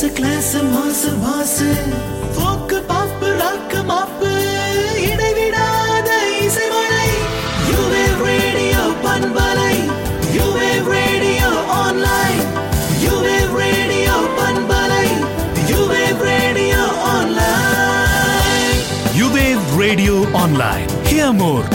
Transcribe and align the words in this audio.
ஜாஸ் 0.00 0.12
class 0.18 0.52
மாசு 0.74 1.10
மாசு 1.22 1.66
போக்கு 2.36 2.78
பாப்பு 2.90 3.28
ராக்கு 3.40 3.80
மாப்பு. 3.88 4.30
இடைவிடாத 5.08 6.08
இசைமழை. 6.44 7.10
யுவே 7.70 8.04
ரேடியோ 8.22 8.84
பண்பலை. 9.04 9.74
யுவே 10.36 10.70
ரேடியோ 10.92 11.50
ஆன்லைன் 11.80 12.40
யுவே 13.04 13.36
ரேடியோ 13.58 14.16
பண்பலை. 14.38 15.04
யுவே 15.72 16.04
ரேடியோ 16.24 16.86
ஆன்லைன் 17.12 18.80
யுவே 19.20 19.46
radio 19.80 20.16
online 20.44 20.88
hear 21.10 21.36
more 21.42 21.68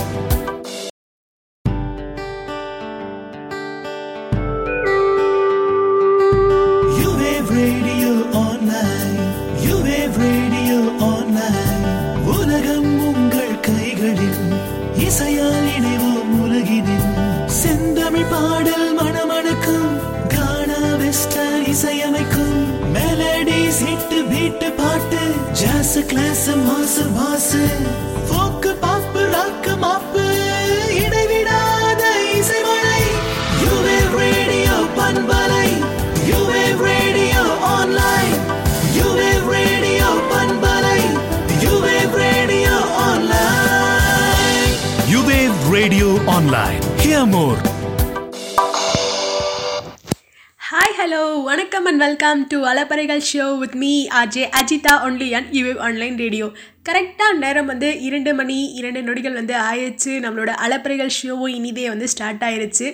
அலப்பறைகள் 53.16 53.28
show 53.32 53.46
with 53.58 53.76
me 53.76 53.92
RJ 54.20 54.46
Ajitha 54.60 54.94
only 55.08 55.28
and 55.32 55.52
you 55.58 55.74
online 55.88 56.16
radio 56.18 56.48
கரெக்டாக 56.90 57.38
நேரம் 57.44 57.66
வந்து 57.66 57.90
இரண்டு 58.02 58.32
மணி 58.34 58.58
இரண்டு 58.80 59.02
நொடிகள் 59.02 59.38
வந்து 59.40 59.56
ஆயிடுச்சு. 59.70 60.14
நம்மளோட 60.26 60.52
அலப்பறைகள் 60.66 61.16
ஷோவும் 61.20 61.56
இனிதே 61.58 61.86
வந்து 61.90 62.08
ஸ்டார்ட் 62.08 62.44
ஆயிடுச்சு 62.44 62.90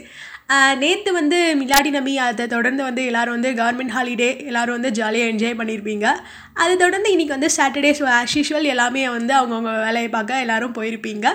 நேற்று 0.78 1.12
வந்து 1.14 1.38
மிலாடி 1.60 1.90
நபி 1.90 2.14
அதை 2.18 2.46
தொடர்ந்து 2.48 2.82
வந்து 2.84 3.02
எல்லோரும் 3.06 3.36
வந்து 3.38 3.52
கவர்மெண்ட் 3.60 3.94
ஹாலிடே 3.98 4.30
எல்லோரும் 4.46 4.78
வந்து 4.78 4.90
ஜாலியாக 4.92 5.32
என்ஜாய் 5.32 5.60
பண்ணியிருப்பீங்க 5.60 6.08
அதை 6.56 6.74
தொடர்ந்து 6.82 7.10
இன்றைக்கி 7.14 7.34
வந்து 7.36 7.50
சாட்டர்டே 7.58 7.92
ஸோ 8.00 8.06
ஆஸ் 8.18 8.34
யூஷுவல் 8.38 8.68
எல்லாமே 8.74 9.04
வந்து 9.16 9.34
அவங்கவுங்க 9.38 9.72
வேலையை 9.86 10.10
பார்க்க 10.16 10.40
எல்லாரும் 10.46 10.74
போயிருப்பீங்க. 10.78 11.28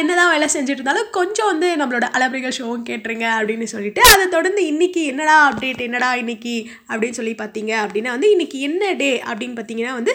என்ன 0.00 0.14
தான் 0.20 0.30
வேலை 0.34 0.46
செஞ்சுட்டு 0.54 0.80
இருந்தாலும் 0.80 1.10
கொஞ்சம் 1.16 1.48
வந்து 1.52 1.68
நம்மளோட 1.80 2.06
அலப்பறைகள் 2.16 2.56
ஷோவும் 2.58 2.86
கேட்டுருங்க 2.88 3.26
அப்படின்னு 3.38 3.66
சொல்லிட்டு 3.74 4.02
அதை 4.12 4.24
தொடர்ந்து 4.36 4.62
இன்றைக்கி 4.72 5.02
என்னடா 5.12 5.36
அப்டேட் 5.48 5.82
என்னடா 5.86 6.10
இன்னைக்கு 6.22 6.54
அப்படின்னு 6.90 7.18
சொல்லி 7.20 7.34
பார்த்தீங்க 7.42 7.72
அப்படின்னா 7.84 8.12
வந்து 8.16 8.30
இன்றைக்கி 8.34 8.60
என்ன 8.68 8.92
டே 9.02 9.10
அப்படின்னு 9.28 9.56
பார்த்தீங்கன்னா 9.58 9.94
வந்து 9.98 10.14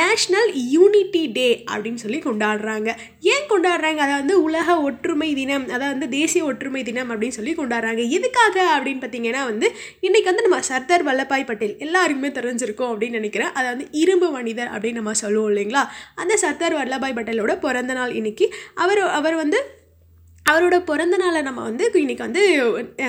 நேஷ்னல் 0.00 0.50
யூனிட்டி 0.76 1.22
டே 1.38 1.48
அப்படின்னு 1.72 2.02
சொல்லி 2.04 2.20
கொண்டாடுறாங்க. 2.28 2.88
ஏன் 3.34 3.48
கொண்டாடுறாங்க? 3.52 4.00
அதாவது 4.06 4.22
வந்து 4.24 4.38
உலக 4.48 4.78
ஒற்றுமை 4.88 5.30
தினம் 5.40 5.66
அதாவது 5.74 5.94
வந்து 5.96 6.10
தேசிய 6.18 6.42
ஒற்றுமை 6.50 6.82
தினம் 6.90 7.10
அப்படின்னு 7.12 7.38
சொல்லி 7.38 7.54
கொண்டாடுறாங்க. 7.60 8.02
எதுக்காக 8.18 8.56
அப்படின்னு 8.76 9.02
பார்த்தீங்கன்னா 9.04 9.44
வந்து 9.52 9.68
இன்றைக்கி 10.08 10.28
வந்து 10.32 10.46
நம்ம 10.48 10.60
சர்தார் 10.72 11.06
வல்லபாய் 11.10 11.48
பட்டேல் 11.52 11.76
எல்லாருக்குமே 11.86 12.32
தெரிஞ்சிருக்கும் 12.40 12.90
அப்படின்னு 12.92 13.20
நினைக்கிறேன். 13.20 13.52
அதை 13.58 13.66
வந்து 13.72 13.81
அதாவது 13.82 14.00
இரும்பு 14.00 14.30
மனிதர் 14.30 14.68
அப்படின்னு 14.68 14.92
நம்ம 14.92 15.12
சொல்லுவோம் 15.14 15.50
இல்லைங்களா? 15.52 15.82
அந்த 16.14 16.36
சர்தார் 16.36 16.74
வல்லபாய் 16.74 17.16
பட்டேலோட 17.16 17.52
பிறந்த 17.58 17.92
நாள் 17.92 18.12
இன்னைக்கு. 18.12 18.46
அவர் 18.74 19.00
அவர் 19.00 19.34
வந்து 19.34 19.58
அவரோட 20.50 20.76
பிறந்த 20.88 21.16
நாளை 21.22 21.40
நம்ம 21.46 21.60
வந்து 21.66 21.84
இன்னைக்கு 22.00 22.24
வந்து 22.24 22.42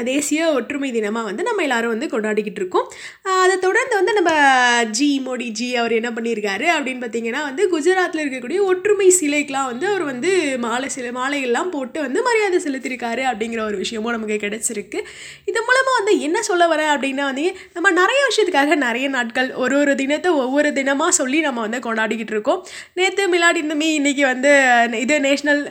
தேசிய 0.10 0.42
ஒற்றுமை 0.58 0.90
தினமாக 0.98 1.28
வந்து 1.30 1.44
நம்ம 1.48 1.64
எல்லாரும் 1.68 1.94
வந்து 1.94 2.08
கொண்டாடிக்கிட்டு 2.12 2.60
இருக்கோம். 2.62 2.86
அதை 3.44 3.56
தொடர்ந்து 3.64 3.96
வந்து 4.00 4.14
நம்ம 4.18 4.32
ஜி 4.98 5.08
மோடி 5.26 5.48
ஜி 5.60 5.68
அவர் 5.82 5.94
என்ன 6.00 6.10
பண்ணியிருக்காரு 6.18 6.68
அப்படின்னு 6.76 7.02
பார்த்தீங்கன்னா 7.04 7.42
வந்து 7.48 7.64
குஜராத்தில் 7.74 8.22
இருக்கக்கூடிய 8.24 8.60
ஒற்றுமை 8.72 9.08
சிலைக்கெலாம் 9.20 9.70
வந்து 9.72 9.88
அவர் 9.92 10.06
வந்து 10.12 10.32
மாலை 10.66 10.90
சிலை 10.96 11.12
மாலைகள்லாம் 11.20 11.72
போட்டு 11.76 12.00
வந்து 12.06 12.22
மரியாதை 12.28 12.60
செலுத்தியிருக்காரு 12.66 13.26
அப்படிங்கிற 13.32 13.64
ஒரு 13.70 13.80
விஷயமும் 13.84 14.16
நமக்கு 14.18 14.38
கிடச்சிருக்கு. 14.46 15.02
இது 15.52 15.60
மூலமாக 15.70 15.98
வந்து 16.00 16.16
என்ன 16.28 16.38
சொல்ல 16.50 16.68
வரேன் 16.74 16.92
அப்படின்னா 16.94 17.26
வந்து 17.32 17.48
நம்ம 17.78 17.92
நிறைய 18.02 18.22
விஷயத்துக்காக 18.30 18.80
நிறைய 18.86 19.10
நாட்கள் 19.18 19.52
ஒரு 19.64 19.78
ஒரு 19.82 19.96
தினத்தை 20.04 20.32
ஒவ்வொரு 20.44 20.72
தினமாக 20.80 21.18
சொல்லி 21.22 21.42
நம்ம 21.48 21.66
வந்து 21.68 21.82
கொண்டாடிக்கிட்டு 21.90 22.36
இருக்கோம். 22.38 22.62
நேற்று 23.02 23.28
மிலாடி 23.36 23.64
நபி 23.74 23.90
இன்றைக்கி 24.00 24.26
வந்து 24.32 24.54
இது 25.04 25.18
நேஷ்னல் 25.28 25.64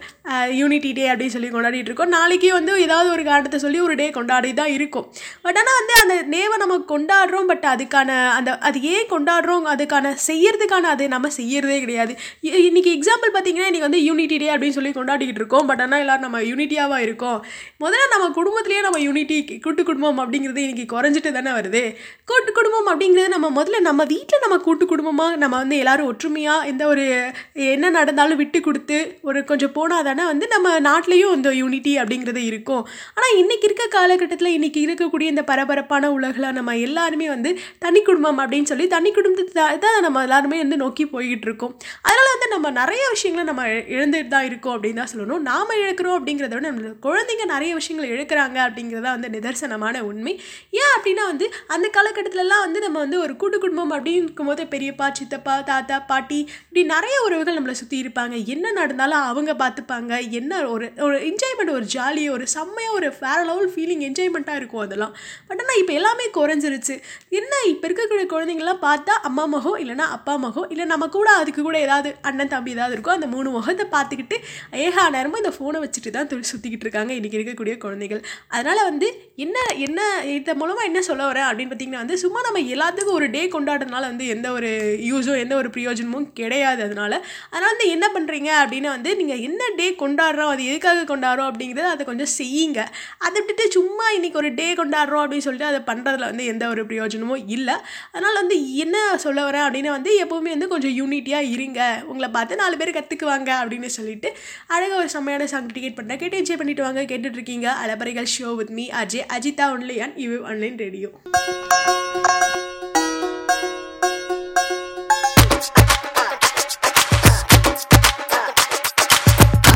யூனிட்டி 0.60 0.92
டே 1.00 1.06
அப்படின்னு 1.14 1.36
சொல்லி 1.38 1.50
கொண்டாடிட்டு 1.52 1.88
இருக்கோம் 1.88 2.08
நாளைக்கு 2.08 2.52
வந்து 2.52 2.80
ஏதாவது 2.80 3.10
ஒரு 3.10 3.24
காரணத்தை 3.24 3.58
சொல்லி 3.58 3.80
ஒரு 3.80 3.94
டே 3.94 4.10
கொண்டாடி 4.10 4.54
தான் 4.54 4.68
இருக்கும். 4.68 5.12
பட் 5.42 5.56
ஆனால் 5.56 5.78
வந்து 5.80 5.94
அந்த 6.02 6.36
டேவை 6.36 6.56
நம்ம 6.56 6.76
கொண்டாடுறோம். 6.88 7.46
பட் 7.46 7.66
அதுக்கான 7.68 8.28
அந்த 8.28 8.58
அது 8.58 8.82
ஏன் 8.82 9.08
கொண்டாடுறோம்? 9.08 9.66
அதுக்கான 9.74 10.16
செய்யறதுக்கான 10.26 10.88
அது 10.94 11.08
நம்ம 11.08 11.28
செய்யறதே 11.36 11.78
கிடையாது. 11.78 12.16
இ- 12.42 12.54
இன்னைக்கு 12.54 12.92
எக்ஸாம்பிள் 12.92 13.36
பார்த்தீங்கன்னா 13.36 13.70
இன்னைக்கு 13.70 13.80
வந்து 13.80 14.04
யூனிட்டி 14.04 14.36
டே 14.36 14.56
அப்படின்னு 14.56 14.70
சொல்லி 14.70 14.90
கொண்டாடிக்கிட்டு 14.90 15.40
இருக்கோம் 15.42 15.66
பட் 15.66 15.80
ஆனால் 15.80 15.98
எல்லாரும் 15.98 16.20
நம்ம 16.22 16.40
யூனிட்டியாவாக 16.40 16.98
இருக்கோம். 16.98 17.44
முதல்ல 17.80 18.08
நம்ம 18.10 18.28
குடும்பத்திலேயே 18.34 18.82
நம்ம 18.82 18.98
யூனிட்டி 18.98 19.58
கூட்டு 19.58 19.84
குடும்பம் 19.84 20.18
அப்படிங்கிறது 20.18 20.56
இன்னைக்கு 20.56 21.00
குறைஞ்சிட்டு 21.00 21.32
தானே 21.32 21.50
வருது. 21.50 21.94
கூட்டு 22.24 22.52
குடும்பம் 22.52 22.88
அப்படிங்கிறது 22.90 23.28
நம்ம 23.28 23.62
முதல்ல 23.62 23.80
நம்ம 23.80 24.04
வீட்டில் 24.04 24.40
நம்ம 24.40 24.56
கூட்டு 24.58 24.86
குடும்பமாக 24.86 25.36
நம்ம 25.36 25.56
வந்து 25.56 25.76
எல்லாரும் 25.76 26.06
ஒற்றுமையாக 26.06 26.66
எந்த 26.66 26.86
ஒரு 26.86 27.30
என்ன 27.52 27.90
நடந்தாலும் 27.90 28.36
விட்டு 28.36 28.60
கொடுத்து 28.60 29.18
ஒரு 29.22 29.44
கொஞ்சம் 29.44 29.72
போனால் 29.72 30.04
தானே 30.04 30.24
வந்து 30.24 30.46
நம்ம 30.46 30.80
நாட்டிலையும் 30.80 31.32
இந்த 31.42 31.52
யூனிட்டி 31.60 31.92
அப்படிங்கிறது 32.00 32.40
இருக்கும். 32.50 32.82
ஆனால் 33.16 33.36
இன்னைக்கு 33.42 33.66
இருக்க 33.68 33.84
காலகட்டத்தில் 33.94 34.54
இன்னைக்கு 34.56 34.80
இருக்கக்கூடிய 34.86 35.26
இந்த 35.32 35.42
பரபரப்பான 35.50 36.10
உலகில் 36.16 36.46
நம்ம 36.58 36.76
எல்லாருமே 36.86 37.26
வந்து 37.34 37.50
தனி 37.84 38.00
குடும்பம் 38.08 38.40
அப்படின்னு 38.42 38.68
சொல்லி 38.70 38.86
தனி 38.94 39.10
குடும்பத்தை 39.16 39.64
தான் 39.84 40.04
நம்ம 40.06 40.22
எல்லாருமே 40.26 40.58
வந்து 40.64 40.76
நோக்கி 40.82 41.04
போய்கிட்டு 41.14 41.46
இருக்கோம். 41.48 41.72
அதனால் 42.06 42.30
வந்து 42.34 42.48
நம்ம 42.54 42.70
நிறைய 42.80 43.04
விஷயங்களை 43.14 43.44
நம்ம 43.50 43.62
இழந்துட்டு 43.94 44.30
தான் 44.34 44.46
இருக்கோம் 44.50 44.74
அப்படின்னு 44.76 45.00
தான் 45.02 45.12
சொல்லணும். 45.14 45.42
நாம் 45.50 45.74
இழக்கிறோம் 45.80 46.16
அப்படிங்கிறத 46.18 46.54
விட 46.58 46.70
நம்ம 46.70 46.92
குழந்தைங்க 47.06 47.46
நிறைய 47.54 47.72
விஷயங்கள் 47.80 48.12
இழக்கிறாங்க 48.14 48.58
அப்படிங்கிறதா 48.66 49.10
வந்து 49.16 49.30
நிதர்சனமான 49.36 50.04
உண்மை. 50.10 50.34
ஏன் 50.82 50.94
அப்படின்னா 50.96 51.24
வந்து 51.32 51.48
அந்த 51.76 51.86
காலகட்டத்திலலாம் 51.96 52.64
வந்து 52.66 52.82
நம்ம 52.86 53.00
வந்து 53.04 53.18
ஒரு 53.24 53.34
கூட்டு 53.42 53.60
குடும்பம் 53.64 53.94
அப்படின்னு 53.96 54.24
இருக்கும்போது 54.28 54.64
பெரியப்பா 54.76 55.08
சித்தப்பா 55.20 55.56
தாத்தா 55.72 55.98
பாட்டி 56.12 56.40
இப்படி 56.64 56.84
நிறைய 56.94 57.16
உறவுகள் 57.26 57.58
நம்மளை 57.58 57.76
சுற்றி 57.82 57.98
இருப்பாங்க. 58.04 58.34
என்ன 58.54 58.72
நடந்தாலும் 58.80 59.28
அவங்க 59.32 59.52
பார்த்துப்பாங்க. 59.64 60.12
என்ன 60.40 60.52
ஒரு 60.74 60.86
ஒரு 61.06 61.16
என்ஜாய்மெண்ட் 61.32 61.74
ஒரு 61.78 61.86
ஜாலியாக 61.96 62.36
ஒரு 62.36 62.46
செம்மையாக 62.54 62.96
ஒரு 62.98 63.08
ஃபேர் 63.18 63.44
லெவல் 63.50 63.70
ஃபீலிங் 63.74 64.02
என்ஜாய்மெண்ட்டாக 64.08 64.60
இருக்கும் 64.60 64.84
அதெல்லாம். 64.86 65.12
பட் 65.48 65.60
ஆனால் 65.62 65.78
இப்போ 65.82 65.92
எல்லாமே 65.98 66.26
குறைஞ்சிருச்சு. 66.38 66.94
என்ன 67.38 67.52
இப்போ 67.72 67.84
இருக்கக்கூடிய 67.88 68.26
குழந்தைங்களாம் 68.32 68.80
பார்த்தா 68.86 69.14
அம்மா 69.28 69.44
முகம் 69.54 69.78
இல்லைன்னா 69.82 70.06
அப்பா 70.16 70.34
முகம் 70.44 70.68
இல்லை 70.72 70.84
நம்ம 70.92 71.04
கூட 71.16 71.28
அதுக்கு 71.40 71.62
கூட 71.68 71.76
ஏதாவது 71.86 72.10
அண்ணன் 72.28 72.52
தம்பி 72.54 72.74
ஏதாவது 72.76 72.94
இருக்கோ 72.96 73.12
அந்த 73.16 73.28
மூணு 73.34 73.48
முகத்தை 73.56 73.86
பார்த்துக்கிட்டு 73.94 74.36
ஏகா 74.84 75.04
நேரமும் 75.16 75.40
இந்த 75.42 75.52
ஃபோனை 75.56 75.80
வச்சுட்டு 75.84 76.12
தான் 76.16 76.28
துளி 76.32 76.46
சுற்றிக்கிட்டு 76.50 76.86
இருக்காங்க 76.86 77.12
இன்றைக்கி 77.18 77.38
இருக்கக்கூடிய 77.38 77.76
குழந்தைகள். 77.84 78.22
அதனால் 78.56 78.82
வந்து 78.90 79.08
என்ன 79.44 79.56
என்ன 79.86 80.00
இதன் 80.36 80.60
மூலமாக 80.62 80.88
என்ன 80.90 81.02
சொல்ல 81.08 81.22
வரேன் 81.30 81.48
அப்படின்னு 81.48 81.72
பார்த்தீங்கன்னா 81.72 82.02
வந்து 82.04 82.18
சும்மா 82.24 82.42
நம்ம 82.48 82.62
எல்லாத்துக்கும் 82.74 83.18
ஒரு 83.20 83.28
டே 83.36 83.44
கொண்டாடுறதுனால 83.56 84.04
வந்து 84.12 84.26
எந்த 84.34 84.50
ஒரு 84.58 84.70
யூஸோ 85.10 85.34
எந்த 85.44 85.54
ஒரு 85.62 85.70
பிரயோஜனமும் 85.76 86.28
கிடையாது 86.40 86.80
அதனால். 86.88 87.16
அதனால் 87.52 87.72
வந்து 87.72 87.88
என்ன 87.96 88.06
பண்ணுறீங்க 88.16 88.50
அப்படின்னா 88.62 88.92
வந்து 88.96 89.10
நீங்கள் 89.22 89.42
என்ன 89.48 89.62
டே 89.80 89.88
கொண்டாடுறோம் 90.02 90.52
அது 90.54 90.62
எதுக்காக 90.70 91.00
கொண்டாடுறோம் 91.02 91.20
அப்படிங்கிறத 91.28 91.90
அதை 91.94 92.06
கொஞ்சம் 92.10 92.32
செய்யுங்க. 92.38 92.80
அதை 93.18 93.34
விட்டுட்டு 93.34 93.70
சும்மா 93.70 94.10
இன்னைக்கு 94.10 94.38
ஒரு 94.38 94.54
டே 94.54 94.74
கொண்டாடுறோம் 94.74 95.24
அப்படின்னு 95.24 95.46
சொல்லிட்டு 95.48 95.70
அதை 95.70 95.80
பண்ணுறதுல 95.90 96.30
வந்து 96.30 96.44
எந்த 96.44 96.68
ஒரு 96.68 96.84
பிரயோஜனமும் 96.86 97.48
இல்லை. 97.48 97.74
அதனால் 98.12 98.40
வந்து 98.42 98.76
என்ன 98.76 99.16
சொல்ல 99.16 99.50
வரேன் 99.50 99.66
அப்படின்னு 99.68 99.90
வந்து 99.96 100.12
எப்போவுமே 100.24 100.52
வந்து 100.56 100.68
கொஞ்சம் 100.74 100.96
யூனிட்டியாக 101.00 101.52
இருங்க. 101.56 102.02
உங்களை 102.06 102.30
பார்த்து 102.38 102.56
நாலு 102.56 102.76
பேர் 102.76 102.96
கற்றுக்குவாங்க 102.98 103.50
அப்படின்னு 103.62 103.90
சொல்லிட்டு 103.98 104.30
அழகாக 104.66 105.00
ஒரு 105.00 105.08
செம்மையான 105.08 105.46
சாங் 105.46 105.72
டிக்கெட் 105.78 105.98
பண்ணேன் 106.00 106.22
கேட்டு 106.24 106.40
என்ஜாய் 106.42 106.60
பண்ணிட்டு 106.62 106.82
வாங்க. 106.82 107.00
கேட்டுட்ருக்கீங்க 107.02 107.40
இருக்கீங்க 107.42 108.22
show 108.34 108.54
with 108.56 108.70
me 108.70 108.84
Ajay 109.02 109.26
Ajitha 109.36 109.66
only 109.74 109.98
and 110.04 110.18
you 110.24 110.32
online 110.50 110.76
radio 110.84 111.10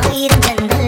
ஆயிரம் 0.09 0.45
ஜன்னல் 0.47 0.86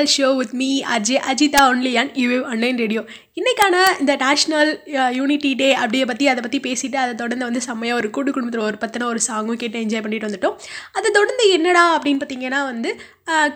to 0.00 0.10
show 0.16 0.36
with 0.36 0.54
me 0.54 0.82
Ajay 0.96 1.20
Ajitha 1.30 1.62
only 1.70 1.94
and 1.94 2.10
you 2.14 2.44
online 2.44 2.76
radio 2.76 3.02
இன்றைக்கான 3.40 3.76
இந்த 4.00 4.16
நேஷ்னல் 4.16 4.70
யூனிட்டி 5.12 5.54
டே 5.54 5.72
அப்படியே 5.74 6.04
பற்றி 6.04 6.28
அதை 6.28 6.40
பற்றி 6.40 6.60
பேசிவிட்டு 6.60 6.98
அதை 6.98 7.14
தொடர்ந்து 7.14 7.44
வந்து 7.44 7.60
செம்மையாக 7.60 7.98
ஒரு 7.98 8.10
கூட்டு 8.10 8.32
குடும்பத்தில் 8.32 8.64
ஒரு 8.64 8.78
பற்றின 8.80 9.04
ஒரு 9.04 9.20
சாங்கும் 9.28 9.60
கேட்டு 9.62 9.78
என்ஜாய் 9.80 10.00
பண்ணிட்டு 10.00 10.28
வந்துட்டோம். 10.28 10.56
அதை 10.92 11.10
தொடர்ந்து 11.10 11.50
என்னடா 11.50 11.98
அப்படின்னு 11.98 12.20
பார்த்தீங்கன்னா 12.22 12.62
வந்து 12.64 12.90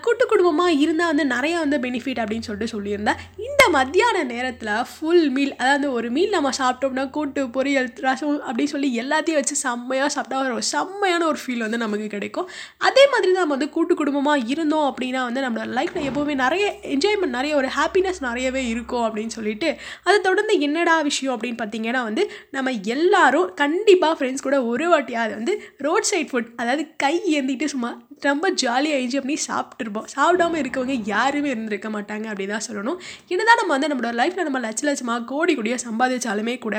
கூட்டு 0.04 0.24
குடும்பமாக 0.26 0.72
இருந்தால் 0.84 1.10
வந்து 1.12 1.24
நிறையா 1.34 1.58
வந்து 1.64 1.78
பெனிஃபிட் 1.84 2.20
அப்படின்னு 2.22 2.46
சொல்லிட்டு 2.48 2.72
சொல்லியிருந்தேன். 2.74 3.20
இந்த 3.46 3.62
மத்தியான 3.76 4.22
நேரத்தில் 4.32 4.72
ஃபுல் 4.90 5.28
மீல் 5.36 5.54
அதாவது 5.60 5.86
ஒரு 5.98 6.08
மீல் 6.16 6.34
நம்ம 6.36 6.52
சாப்பிட்டோம்னா 6.60 7.04
கூட்டு 7.16 7.42
பொரியல் 7.56 7.88
ரசம் 8.06 8.34
அப்படின்னு 8.46 8.72
சொல்லி 8.74 8.90
எல்லாத்தையும் 9.02 9.40
வச்சு 9.40 9.56
செம்மையாக 9.64 10.10
சாப்பிட்டா 10.16 10.40
ஒரு 10.56 10.66
செம்மையான 10.72 11.22
ஒரு 11.30 11.40
ஃபீல் 11.42 11.64
வந்து 11.66 11.80
நமக்கு 11.84 12.08
கிடைக்கும். 12.16 12.48
அதே 12.88 13.04
மாதிரி 13.12 13.30
தான் 13.32 13.42
நம்ம 13.44 13.56
வந்து 13.56 13.70
கூட்டு 13.76 13.94
குடும்பமாக 14.00 14.46
இருந்தோம் 14.54 14.86
அப்படின்னா 14.90 15.22
வந்து 15.28 15.44
நம்மளோட 15.46 15.70
லைஃப்பில் 15.78 16.08
எப்போவுமே 16.10 16.36
நிறைய 16.44 16.64
என்ஜாய்மெண்ட் 16.94 17.36
நிறைய 17.38 17.54
ஒரு 17.60 17.70
ஹாப்பினஸ் 17.78 18.20
நிறையவே 18.28 18.64
இருக்கும் 18.72 19.04
அப்படின்னு 19.08 19.36
சொல்லிட்டு 19.38 19.70
அதை 20.06 20.16
தொடர்ந்து 20.28 20.56
என்னடா 20.68 20.96
விஷயம் 21.10 21.34
அப்படின்னு 21.36 21.60
பார்த்தீங்கன்னா 21.62 22.02
வந்து 22.08 22.24
நம்ம 22.50 22.72
எல்லாரும் 22.96 23.48
கண்டிப்பாக 23.62 24.14
ஃப்ரெண்ட்ஸ் 24.18 24.46
கூட 24.48 24.56
ஒரு 24.72 24.86
வாட்டியாவது 24.94 25.34
வந்து 25.40 25.54
ரோட் 25.78 26.08
சைட் 26.10 26.30
ஃபுட் 26.32 26.50
அதாவது 26.56 26.84
கை 26.96 27.14
ஏந்திட்டு 27.36 27.68
சும்மா 27.74 27.92
ரொம்ப 28.22 28.50
ஜாலியாக 28.62 29.02
என்ஜாய் 29.02 29.22
பண்ணி 29.22 29.36
சாப்பிட்ருப்போம் 29.46 30.06
சாப்பிடாம 30.14 30.58
இருக்கவங்க 30.62 30.94
யாருமே 31.12 31.48
இருந்திருக்க 31.54 31.88
மாட்டாங்க 31.94 32.26
அப்படி 32.30 32.44
தான் 32.52 32.64
சொல்லணும். 32.66 32.98
என்னதான் 33.32 33.58
நம்ம 33.60 33.72
வந்து 33.76 33.90
நம்மளோட 33.92 34.12
லைஃப்பில் 34.20 34.46
நம்ம 34.48 34.60
லட்ச 34.66 34.82
லட்சமாக 34.88 35.24
கோடி 35.32 35.52
கோடியாக 35.58 35.80
சம்பாதிச்சாலுமே 35.86 36.54
கூட 36.66 36.76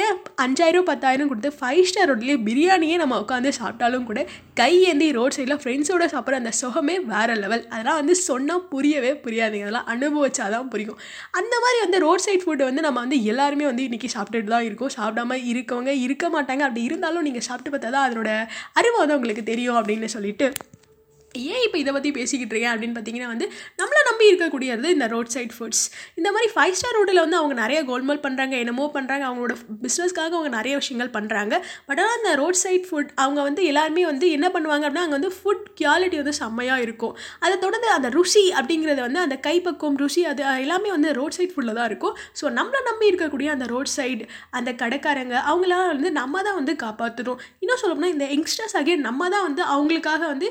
ஏன் 0.00 0.14
அஞ்சாயிரம் 0.44 0.88
பத்தாயிரம் 0.90 1.30
கொடுத்து 1.32 1.50
ஃபைவ் 1.58 1.84
ஸ்டார் 1.90 2.08
ரோட்லேயே 2.10 2.38
பிரியாணியே 2.48 2.96
நம்ம 3.02 3.18
உட்காந்து 3.24 3.52
சாப்பிட்டாலும் 3.60 4.06
கூட 4.10 4.20
கை 4.60 4.72
ஏந்தி 4.90 5.08
ரோட் 5.18 5.36
சைடில் 5.36 5.60
ஃப்ரெண்ட்ஸோட 5.62 6.06
சாப்பிட்ற 6.14 6.40
அந்த 6.42 6.52
சுகமே 6.60 6.96
வேறு 7.12 7.36
லெவல் 7.42 7.64
அதெல்லாம் 7.72 8.00
வந்து 8.00 8.16
சொன்னால் 8.28 8.64
புரியவே 8.72 9.12
புரியாதுங்க. 9.24 9.66
அதெல்லாம் 9.68 9.88
அனுபவிச்சாதான் 9.94 10.68
புரியும். 10.74 10.98
அந்த 11.40 11.54
மாதிரி 11.64 11.80
வந்து 11.84 12.00
ரோட் 12.06 12.24
சைட் 12.26 12.44
ஃபுட்டு 12.46 12.68
வந்து 12.70 12.84
நம்ம 12.86 12.98
வந்து 13.04 13.18
எல்லாருமே 13.32 13.66
வந்து 13.70 13.86
இன்றைக்கி 13.88 14.10
சாப்பிட்டுட்டு 14.16 14.52
தான் 14.54 14.66
இருக்கோம். 14.68 14.94
சாப்பிடாம 14.98 15.38
இருக்கவங்க 15.52 15.94
இருக்க 16.06 16.26
மாட்டாங்க. 16.36 16.64
அப்படி 16.68 16.84
இருந்தாலும் 16.90 17.26
நீங்கள் 17.28 17.46
சாப்பிட்டு 17.48 17.72
பார்த்தா 17.74 17.94
தான் 17.96 18.06
அதனோட 18.08 18.32
அருமை 18.80 18.98
வந்து 19.02 19.18
உங்களுக்கு 19.18 19.44
தெரியும் 19.52 19.80
அப்படின்னு 19.80 20.10
சொல்லிட்டு 20.16 20.48
ஏன் 21.34 21.62
இப்போ 21.66 21.78
இதை 21.78 21.92
பற்றி 21.92 22.10
பேசிக்கிட்டு 22.10 22.54
இருக்கேன் 22.54 22.72
அப்படின்னு 22.74 22.96
பார்த்தீங்கன்னா 22.96 23.28
வந்து 23.32 23.46
நம்மளை 23.80 24.00
நம்பி 24.08 24.24
இருக்கக்கூடியது 24.30 24.88
இந்த 24.96 25.06
ரோட் 25.14 25.32
சைட் 25.34 25.54
ஃபுட்ஸ் 25.56 25.84
இந்த 26.18 26.28
மாதிரி 26.34 26.48
ஃபைவ் 26.54 26.76
ஸ்டார் 26.78 26.96
ரோட்டில் 26.98 27.22
வந்து 27.24 27.38
அவங்க 27.40 27.54
நிறைய 27.62 27.80
கோல்மால் 27.90 28.22
பண்ணுறாங்க 28.24 28.54
என்னமோ 28.62 28.86
பண்ணுறாங்க 28.96 29.24
அவங்களோட 29.28 29.54
பிஸ்னஸ்க்காக 29.84 30.34
அவங்க 30.36 30.52
நிறைய 30.56 30.74
விஷயங்கள் 30.80 31.12
பண்ணுறாங்க 31.16 31.54
பட் 31.88 32.00
ஆனால் 32.02 32.16
அந்த 32.18 32.32
ரோட் 32.42 32.60
சைட் 32.62 32.86
ஃபுட் 32.88 33.12
அவங்க 33.24 33.40
வந்து 33.42 33.62
எல்லாருமே 33.70 34.04
வந்து 34.12 34.28
என்ன 34.36 34.48
பண்ணுவாங்க 34.56 34.84
அப்படின்னா 34.86 35.04
அங்கே 35.06 35.18
வந்து 35.18 35.32
ஃபுட் 35.36 35.64
குவாலிட்டி 35.80 36.16
வந்து 36.22 36.34
செம்மையாக 36.40 36.84
இருக்கும். 36.86 37.14
அதை 37.44 37.54
தொடர்ந்து 37.64 37.88
அந்த 37.96 38.08
ருசி 38.16 38.44
அப்படிங்கிறது 38.60 39.00
வந்து 39.06 39.20
அந்த 39.24 39.36
கைப்பக்குவம் 39.46 39.98
ருசி 40.02 40.24
அது 40.32 40.42
எல்லாமே 40.64 40.90
வந்து 40.96 41.10
ரோட் 41.20 41.36
சைட் 41.38 41.52
ஃபுட்டில் 41.54 41.78
தான் 41.78 41.88
இருக்கும். 41.90 42.16
ஸோ 42.40 42.44
நம்மளை 42.58 42.80
நம்பி 42.90 43.10
இருக்கக்கூடிய 43.10 43.48
அந்த 43.56 43.66
ரோட் 43.74 43.92
சைடு 43.96 44.24
அந்த 44.58 44.70
கடைக்காரங்க 44.82 45.36
அவங்களாம் 45.50 45.86
வந்து 45.92 46.10
நம்ம 46.20 46.42
தான் 46.48 46.58
வந்து 46.60 46.74
காப்பாற்றணும் 46.84 47.40
இன்னும் 47.62 47.80
சொல்லப்போனால் 47.82 48.14
இந்த 48.16 48.26
யங்ஸ்டர்ஸ் 48.34 48.76
அகேன் 48.80 49.04
நம்ம 49.08 49.28
தான் 49.36 49.46
வந்து 49.48 49.62
அவங்களுக்காக 49.74 50.22
வந்து 50.34 50.48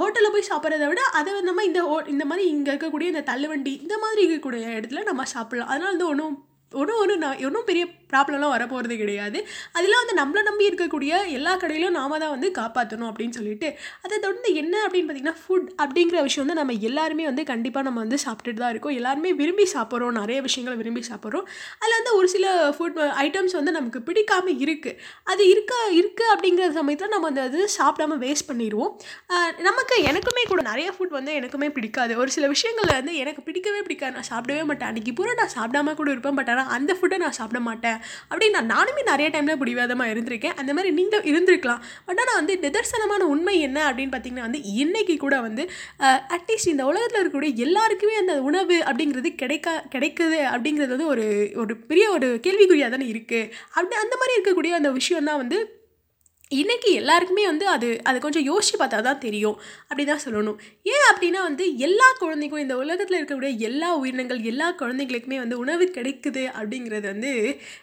ஹோட்டலில் 0.00 0.30
போய் 0.30 0.48
சாப்பிட்றத 0.50 0.86
விட 0.86 1.00
அதை 1.12 1.40
நம்ம 1.40 1.64
இந்த 1.64 1.80
ஹோ 1.82 2.02
இந்த 2.06 2.24
மாதிரி 2.24 2.48
இங்கே 2.48 2.72
இருக்கக்கூடிய 2.72 3.02
இந்த 3.02 3.20
தள்ளுவண்டி 3.20 3.80
இந்த 3.80 3.98
மாதிரி 3.98 4.22
இருக்கக்கூடிய 4.26 4.62
இடத்துல 4.78 5.02
நம்ம 5.02 5.22
சாப்பிட்லாம். 5.34 5.70
அதனால் 5.72 5.90
வந்து 5.90 6.06
ஒன்றும் 6.06 6.34
ஒன்றும் 6.72 6.98
ஒன்றும் 6.98 7.18
நான் 7.18 7.44
ஒன்றும் 7.44 7.64
பெரிய 7.64 7.84
ப்ராப்ளம்லாம் 8.12 8.54
வரப்போகிறது 8.56 8.96
கிடையாது. 9.02 9.38
அதெல்லாம் 9.76 10.02
வந்து 10.04 10.16
நம்மளை 10.20 10.42
நம்பி 10.50 10.68
இருக்கக்கூடிய 10.70 11.12
எல்லா 11.38 11.54
கடையிலும் 11.62 11.96
நாம 12.00 12.18
தான் 12.24 12.34
வந்து 12.36 12.50
காப்பாற்றணும் 12.60 13.08
அப்படின்னு 13.10 13.36
சொல்லிட்டு 13.38 13.68
அதை 14.04 14.14
தொடர்ந்து 14.24 14.50
என்ன 14.62 14.74
அப்படின்னு 14.86 15.08
பார்த்தீங்கன்னா 15.08 15.38
ஃபுட் 15.42 15.68
அப்படிங்கிற 15.82 16.20
விஷயம் 16.28 16.44
வந்து 16.44 16.58
நம்ம 16.60 16.78
எல்லாருமே 16.90 17.26
வந்து 17.30 17.44
கண்டிப்பாக 17.52 17.86
நம்ம 17.88 18.00
வந்து 18.04 18.18
சாப்பிட்டுட்டு 18.26 18.62
தான் 18.62 18.72
இருக்கோம். 18.74 18.96
எல்லாருமே 19.00 19.32
விரும்பி 19.40 19.66
சாப்பிட்றோம். 19.74 20.16
நிறைய 20.20 20.38
விஷயங்களை 20.48 20.76
விரும்பி 20.82 21.02
சாப்பிட்றோம். 21.10 21.46
அதில் 21.80 21.96
வந்து 21.98 22.14
ஒரு 22.18 22.28
சில 22.34 22.46
ஃபுட் 22.76 22.98
ஐட்டம்ஸ் 23.24 23.56
வந்து 23.58 23.76
நமக்கு 23.78 24.00
பிடிக்காம 24.08 24.54
இருக்குது 24.64 24.96
அது 25.32 25.42
இருக்க 25.52 25.74
இருக்குது 25.98 26.30
அப்படிங்கிற 26.34 26.66
சமயத்தில் 26.78 27.12
நம்ம 27.14 27.28
அந்த 27.32 27.44
இது 27.50 27.68
சாப்பிடாம 27.78 28.18
வேஸ்ட் 28.24 28.48
பண்ணிடுவோம். 28.50 28.92
நமக்கு 29.68 29.96
எனக்குமே 30.10 30.44
கூட 30.52 30.60
நிறைய 30.70 30.88
ஃபுட் 30.96 31.14
வந்து 31.18 31.32
எனக்குமே 31.40 31.68
பிடிக்காது. 31.76 32.12
ஒரு 32.22 32.30
சில 32.36 32.46
விஷயங்கள் 32.54 32.90
வந்து 32.98 33.14
எனக்கு 33.22 33.42
பிடிக்கவே 33.48 33.80
பிடிக்காது. 33.86 34.14
நான் 34.18 34.30
சாப்பிடவே 34.32 34.62
மாட்டேன். 34.70 34.88
அன்றைக்கி 34.90 35.14
பூரா 35.18 35.34
நான் 35.40 35.54
சாப்பிடாம 35.58 35.94
கூட 36.00 36.10
இருப்பேன். 36.14 36.38
பட் 36.40 36.50
ஆனால் 36.54 36.70
அந்த 36.76 36.92
ஃபுட்டை 36.98 37.18
நான் 37.24 37.36
சாப்பிட 37.40 37.60
மாட்டேன். 37.68 37.98
அப்படின்னு 38.30 38.56
நான் 38.58 38.72
நானுமே 38.74 39.04
நிறைய 39.10 39.28
டைமில் 39.34 39.60
பிடிவாதமாக 39.62 40.12
இருந்திருக்கேன். 40.14 40.56
அந்த 40.62 40.70
மாதிரி 40.76 40.90
நீங்கள் 41.00 41.26
இருந்திருக்கலாம். 41.32 41.82
பட் 42.08 42.20
ஆனால் 42.22 42.38
வந்து 42.40 42.54
நிதர்சனமான 42.64 43.22
உண்மை 43.34 43.56
என்ன 43.68 43.78
அப்படின்னு 43.88 44.14
பார்த்தீங்கன்னா 44.14 44.46
வந்து 44.48 44.62
இன்றைக்கி 44.82 45.16
கூட 45.24 45.36
வந்து 45.46 45.62
அட்லீஸ்ட் 46.36 46.72
இந்த 46.74 46.84
உலகத்தில் 46.90 47.20
இருக்கக்கூடிய 47.20 47.52
எல்லாருக்குமே 47.66 48.16
அந்த 48.22 48.34
உணவு 48.50 48.78
அப்படிங்கிறது 48.88 49.30
கிடைக்க 49.42 49.76
கிடைக்குது 49.94 50.40
அப்படிங்கிறது 50.54 50.94
வந்து 50.96 51.10
ஒரு 51.14 51.26
ஒரு 51.62 51.74
பெரிய 51.90 52.06
ஒரு 52.16 52.28
கேள்விக்குறியாக 52.46 52.92
தானே 52.96 53.08
இருக்குது 53.14 53.50
அப்படி 53.76 53.96
அந்த 54.04 54.14
மாதிரி 54.20 54.36
இருக்கக்கூடிய 54.36 54.74
அந்த 54.80 54.90
விஷயம் 54.98 55.30
தான் 55.30 55.40
வந்து 55.42 55.58
இன்றைக்கி 56.52 56.90
எல்லாருக்குமே 56.92 57.44
வந்து 57.46 57.66
அது 57.68 57.88
அது 58.04 58.18
கொஞ்சம் 58.20 58.46
யோசிச்சு 58.46 58.76
பார்த்தா 58.78 58.98
தான் 59.00 59.18
தெரியும். 59.18 59.54
அப்படி 59.82 60.04
தான் 60.04 60.22
சொல்லணும். 60.24 60.56
ஏன் 60.86 61.06
அப்படின்னா 61.10 61.40
வந்து 61.40 61.64
எல்லா 61.78 62.08
குழந்தைக்கும் 62.18 62.58
இந்த 62.58 62.74
உலகத்தில் 62.76 63.18
இருக்கக்கூடிய 63.18 63.60
எல்லா 63.60 63.88
உயிரினங்கள் 63.96 64.40
எல்லா 64.44 64.68
குழந்தைங்களுக்குமே 64.72 65.38
வந்து 65.38 65.58
உணவு 65.58 65.84
கிடைக்குது 65.94 66.42
அப்படிங்கிறது 66.56 67.06
வந்து 67.06 67.30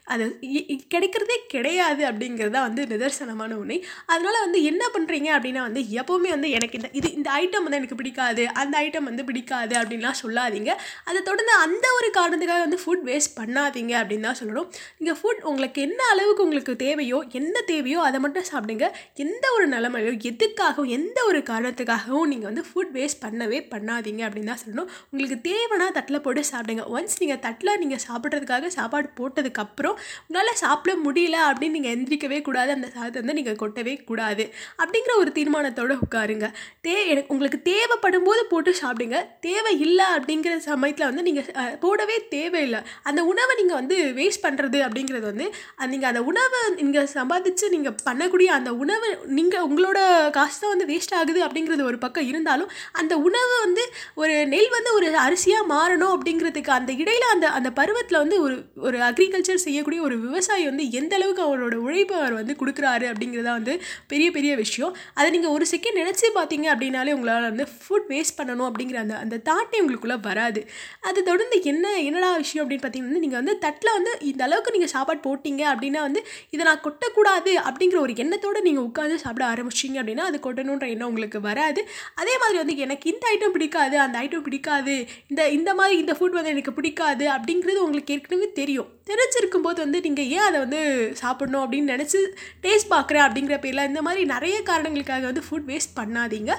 அது 0.07 0.25
இ- 0.51 0.65
கிடைக்கிறதே 0.93 1.37
கிடையாது 1.47 2.03
அப்படிங்கிறது 2.09 2.51
தான் 2.51 2.67
வந்து 2.67 2.85
நிதர்சனமான 2.85 3.53
உண்மை. 3.53 3.77
அதனால் 4.07 4.39
வந்து 4.39 4.61
என்ன 4.63 4.83
பண்ணுறீங்க 4.93 5.31
அப்படின்னா 5.35 5.63
வந்து 5.63 5.83
எப்போவுமே 5.99 6.29
வந்து 6.29 6.51
எனக்கு 6.51 6.77
இந்த 6.79 6.91
இது 6.93 7.11
இந்த 7.13 7.29
ஐட்டம் 7.39 7.65
வந்து 7.65 7.79
எனக்கு 7.79 7.95
பிடிக்காது 7.95 8.45
அந்த 8.61 8.75
ஐட்டம் 8.81 9.09
வந்து 9.09 9.25
பிடிக்காது 9.25 9.75
அப்படின்லாம் 9.79 10.19
சொல்லாதீங்க. 10.21 10.71
அதை 11.05 11.19
தொடர்ந்து 11.21 11.55
அந்த 11.61 11.85
ஒரு 11.97 12.09
காரணத்துக்காக 12.13 12.65
வந்து 12.67 12.81
ஃபுட் 12.83 13.05
வேஸ்ட் 13.05 13.35
பண்ணாதீங்க 13.39 13.95
அப்படின்னு 14.01 14.27
தான் 14.29 14.39
சொல்லணும். 14.39 14.69
நீங்கள் 14.99 15.19
ஃபுட் 15.19 15.43
உங்களுக்கு 15.49 15.79
என்ன 15.81 16.01
அளவுக்கு 16.11 16.43
உங்களுக்கு 16.43 16.75
தேவையோ 16.79 17.19
என்ன 17.35 17.57
தேவையோ 17.67 17.99
அதை 18.01 18.19
மட்டும் 18.19 18.47
சாப்பிடுங்க 18.59 18.87
எந்த 19.23 19.45
ஒரு 19.55 19.65
நிலமையோ 19.73 20.11
எதுக்காகவும் 20.29 20.91
எந்த 20.97 21.19
ஒரு 21.29 21.39
காரணத்துக்காகவும் 21.49 22.29
நீங்கள் 22.31 22.49
வந்து 22.49 22.63
ஃபுட் 22.69 22.91
வேஸ்ட் 22.97 23.21
பண்ணவே 23.25 23.59
பண்ணாதீங்க 23.73 24.21
அப்படின்னு 24.27 24.51
தான் 24.51 24.61
சொல்லணும். 24.63 24.89
உங்களுக்கு 25.11 25.37
தேவைன்னா 25.47 25.87
தட்டில் 25.97 26.21
போட்டு 26.25 26.41
சாப்பிடுங்க. 26.51 26.83
ஒன்ஸ் 26.95 27.17
நீங்கள் 27.21 27.41
தட்டில் 27.45 27.71
நீங்கள் 27.81 28.01
சாப்பிட்றதுக்காக 28.07 28.71
சாப்பாடு 28.77 29.07
போட்டதுக்கப்புறம் 29.19 29.95
உங்களால் 30.25 30.59
சாப்பிட 30.63 30.93
முடியல 31.05 31.37
அப்படின்னு 31.49 31.77
நீங்கள் 31.77 31.93
எந்திரிக்கவே 31.97 32.39
கூடாது. 32.47 32.71
அந்த 32.77 32.89
சாதத்தை 32.95 33.17
வந்து 33.23 33.37
நீங்கள் 33.39 33.59
கொட்டவே 33.63 33.93
கூடாது. 34.09 34.45
அப்படிங்கிற 34.81 35.15
ஒரு 35.23 35.33
தீர்மானத்தோடு 35.37 35.97
உட்காருங்க. 36.05 36.49
தே 36.87 36.95
எனக்கு 37.13 37.33
உங்களுக்கு 37.35 37.61
தேவைப்படும் 37.71 38.27
போது 38.29 38.43
போட்டு 38.53 38.73
சாப்பிடுங்க. 38.81 39.19
தேவை 39.47 39.73
இல்லை 39.87 40.07
அப்படிங்கிற 40.17 40.55
சமயத்தில் 40.69 41.09
வந்து 41.09 41.25
நீங்கள் 41.29 41.77
போடவே 41.85 42.17
தேவையில்லை. 42.35 42.81
அந்த 43.09 43.19
உணவை 43.31 43.55
நீங்கள் 43.61 43.79
வந்து 43.81 43.97
வேஸ்ட் 44.19 44.45
பண்ணுறது 44.47 44.81
அப்படிங்கிறது 44.89 45.27
வந்து 45.31 45.47
நீங்கள் 45.93 46.11
அந்த 46.11 46.23
உணவை 46.31 46.61
நீங்கள் 46.81 47.09
சம்பாதிச்சு 47.17 47.65
நீங்கள் 47.75 47.97
பண்ணக்கூடிய 48.07 48.48
அந்த 48.49 48.69
உணவு 48.83 49.07
நீங்கள் 49.37 49.65
உங்களோட 49.67 49.99
காசு 50.31 50.57
தான் 50.59 50.73
வந்து 50.73 50.87
வேஸ்ட் 50.91 51.15
ஆகுது 51.19 51.39
அப்படிங்கிறது 51.45 51.83
ஒரு 51.83 51.97
பக்கம் 51.97 52.27
இருந்தாலும் 52.31 52.71
அந்த 53.01 53.13
உணவு 53.27 53.55
வந்து 53.65 53.83
ஒரு 54.15 54.35
நெல் 54.45 54.69
வந்து 54.69 54.93
ஒரு 54.93 55.07
அரிசியாக 55.25 55.65
மாறணும் 55.73 56.13
அப்படிங்கிறதுக்கு 56.15 56.73
அந்த 56.77 56.91
இடையில 57.01 57.27
அந்த 57.35 57.47
அந்த 57.49 57.69
பருவத்தில் 57.71 58.21
வந்து 58.21 58.37
ஒரு 58.41 58.55
ஒரு 58.87 58.97
அக்ரிகல்ச்சர் 59.09 59.63
செய்யக்கூடிய 59.65 59.99
ஒரு 60.01 60.15
விவசாயி 60.19 60.65
வந்து 60.65 60.85
எந்த 60.91 61.15
அளவுக்கு 61.15 61.43
அவரோட 61.47 61.75
உழைப்பு 61.85 62.15
அவர் 62.15 62.35
வந்து 62.39 62.55
கொடுக்குறாரு 62.61 63.05
அப்படிங்கிறதா 63.11 63.53
வந்து 63.59 63.73
பெரிய 64.07 64.27
பெரிய 64.31 64.51
விஷயம். 64.55 64.93
அதை 65.13 65.27
நீங்கள் 65.31 65.53
ஒரு 65.55 65.65
செகண்ட் 65.71 65.99
நினச்சி 66.01 66.27
பார்த்தீங்க 66.37 66.67
அப்படின்னாலே 66.73 67.13
உங்களால் 67.17 67.47
வந்து 67.49 67.65
ஃபுட் 67.75 68.07
வேஸ்ட் 68.13 68.37
பண்ணணும் 68.39 68.67
அப்படிங்கிற 68.69 68.99
அந்த 69.03 69.15
அந்த 69.23 69.35
தாட்டே 69.49 69.79
உங்களுக்குள்ளே 69.83 70.17
வராது. 70.29 70.61
அது 71.01 71.19
தொடர்ந்து 71.23 71.57
என்ன 71.71 71.85
என்னடா 72.07 72.29
விஷயம் 72.35 72.63
அப்படின்னு 72.63 72.85
பார்த்தீங்கன்னா 72.85 73.23
நீங்கள் 73.25 73.41
வந்து 73.41 73.55
தட்டில் 73.65 73.95
வந்து 73.97 74.11
இந்த 74.31 74.43
அளவுக்கு 74.47 74.75
நீங்கள் 74.75 74.93
சாப்பாடு 74.95 75.21
போட்டீங்க 75.27 75.63
அப்படின்னா 75.73 76.01
வந்து 76.07 76.21
இதை 76.55 76.63
நான் 76.69 76.83
கொட்டக்கூடாது 76.87 77.53
அப்படிங்கிற 77.67 77.99
ஒரு 77.99 78.15
எண்ணத்தோடு 78.29 78.59
நீங்கள் 78.65 78.87
உட்காந்து 78.87 79.15
சாப்பிட 79.21 79.43
ஆரம்பிச்சிங்க 79.51 79.97
அப்படின்னா 80.01 80.25
அது 80.29 80.37
கொட்டணுன்ற 80.45 80.85
எண்ணம் 80.93 81.09
உங்களுக்கு 81.11 81.39
வராது. 81.47 81.81
அதே 82.21 82.33
மாதிரி 82.41 82.57
வந்து 82.61 82.75
எனக்கு 82.85 83.05
இந்த 83.11 83.23
ஐட்டம் 83.33 83.53
பிடிக்காது 83.55 83.95
அந்த 84.03 84.15
ஐட்டம் 84.23 84.43
பிடிக்காது 84.47 84.95
இந்த 85.31 85.41
இந்த 85.57 85.71
மாதிரி 85.79 85.95
இந்த 86.01 86.13
ஃபுட் 86.17 86.35
வந்து 86.37 86.51
எனக்கு 86.55 86.73
பிடிக்காது 86.79 87.25
அப்படிங்கிறது 87.35 87.79
உங்களுக்கு 87.85 88.13
ஏற்கனவே 88.15 88.47
தெரியும். 88.59 88.89
தெரிஞ்சிருக்கும் 89.09 89.65
போது 89.67 89.79
வந்து 89.83 89.99
நீங்கள் 90.05 90.29
ஏன் 90.35 90.45
அதை 90.47 90.57
வந்து 90.65 90.81
சாப்பிடணும் 91.21 91.63
அப்படின்னு 91.63 91.93
நினச்சி 91.93 92.19
டேஸ்ட் 92.65 92.91
பார்க்குறேன் 92.93 93.25
அப்படிங்கிற 93.27 93.57
பேரில் 93.63 93.87
இந்த 93.91 94.03
மாதிரி 94.07 94.23
நிறைய 94.33 94.57
காரணங்களுக்காக 94.69 95.25
வந்து 95.31 95.43
ஃபுட் 95.47 95.67
வேஸ்ட் 95.71 95.95
பண்ணாதீங்க. 95.99 96.51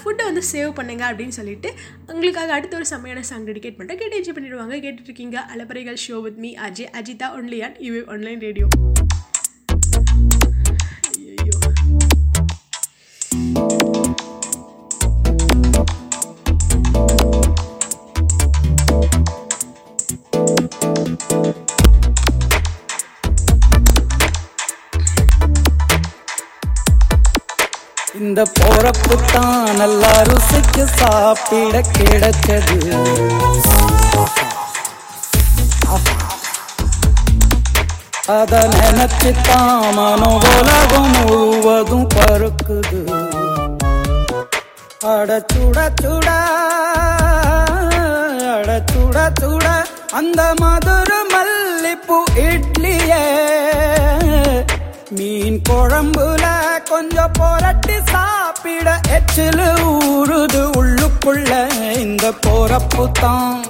ஃபுட்டை 0.00 0.26
வந்து 0.30 0.44
சேவ் 0.52 0.72
பண்ணுங்க 0.80 1.04
அப்படின்னு 1.10 1.36
சொல்லிட்டு 1.40 1.70
உங்களுக்காக 2.12 2.52
அடுத்த 2.58 2.80
ஒரு 2.80 2.88
செம்மையான 2.92 3.24
சாங் 3.30 3.48
டெடிகேட் 3.50 3.78
பண்ணுறேன் 3.78 4.00
கேட்டு 4.02 4.18
என்ஜாய் 4.20 4.38
பண்ணிடுவாங்க. 4.38 4.80
கேட்டுட்ருக்கீங்க 4.86 5.38
அலப்பறைகள் 5.54 6.02
show 6.06 6.18
with 6.26 6.42
me 6.46 6.52
Ajay 6.68 6.92
Ajitha 7.00 7.30
only 7.38 7.60
and 7.68 7.78
you 7.88 8.02
online 8.16 8.44
radio 8.48 8.68
இந்த 28.18 28.40
போறப்பு 28.56 29.14
தான் 29.32 29.70
நல்லா 29.78 30.12
ருசிக்கு 30.28 30.84
சாப்பிட 30.98 31.80
கிடைச்சது. 31.88 32.78
அத 38.34 38.52
நினைச்சு 38.74 39.30
தான் 39.42 39.82
மனோ 39.96 40.30
உலகம் 40.52 41.10
முழுவதும் 41.16 42.06
பருக்குது 42.14 43.00
அட 45.12 45.30
சுட 45.52 45.78
சுட 46.00 46.28
அட 48.54 48.70
சுட 49.40 49.66
அந்த 50.18 50.40
மதுர 50.60 51.10
மல்லிப்பூ 51.32 52.18
இட்லியே. 52.44 53.24
மீன் 55.16 55.60
குழம்புல 55.68 56.44
கொஞ்சம் 56.90 57.34
புரட்டி 57.38 57.98
சாப்பிட 58.12 58.88
எச்சிலு 59.16 59.68
ஊறுது 59.92 60.62
உள்ளுக்குள்ள. 60.80 61.50
இந்த 62.04 62.32
போறப்பு 62.46 63.06
தான் 63.22 63.60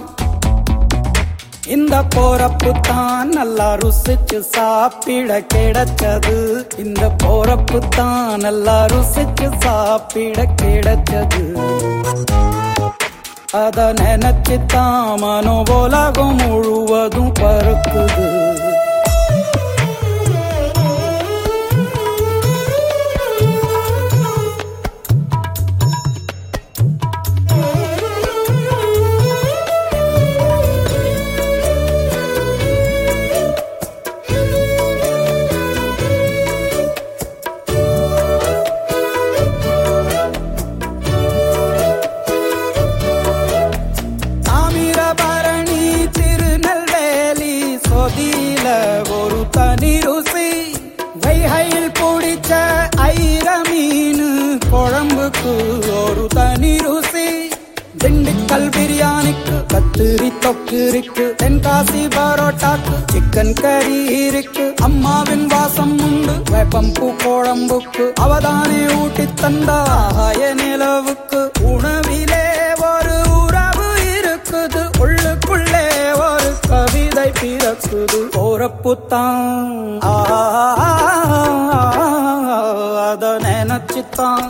இந்த 1.67 2.03
போறப்பு 2.03 2.73
தான் 2.83 3.29
நல்லா 3.29 3.75
ருசிச்சு 3.75 4.39
சாப்பிட 4.41 5.41
கிடைச்சது. 5.41 6.37
இந்த 6.79 7.11
போறப்பு 7.23 7.79
தான் 7.89 8.41
நல்லா 8.41 8.87
ருசிச்சு 8.87 9.49
சாப்பிட 9.63 10.45
கிடைச்சது. 10.63 11.43
அத 13.53 13.93
நினைச்சு 13.93 14.67
தான் 14.67 15.21
மனோ 15.21 15.65
உலகம் 15.69 16.37
முழுவதும் 16.37 17.33
பறக்குது. 17.41 18.74
திண்டுக்கல் 58.55 58.75
பிரியாணிக்கு 58.75 59.55
கத்திரி 59.73 60.29
தொக்கு 60.43 60.81
இருக்கு 60.89 61.25
தென்காசி 61.41 62.03
பரோட்டாக்கு 62.15 62.97
சிக்கன் 63.13 63.55
கறி 63.61 63.97
இருக்கு 64.19 64.65
அம்மாவின் 64.87 65.47
வாசம் 65.53 65.95
உண்டு 66.01 66.35
வேப்பம்பூ 66.51 67.07
குழம்புக்கு 67.23 68.05
அவதானே 68.25 68.79
ஊட்டி 68.97 69.27
தந்தாய 69.41 70.51
நிலவுக்கு 70.55 71.41
உணவிலே 71.71 72.45
ஒரு 72.91 73.17
உறவு 73.39 73.89
இருக்குது 74.11 74.85
உள்ளுக்குள்ளே 75.03 75.85
ஒரு 76.21 76.53
கவிதை 76.69 77.27
பிறக்குது 77.41 78.21
போறப்புத்தான் 78.37 79.43
அத 83.03 83.35
நினைச்சுத்தான் 83.45 84.49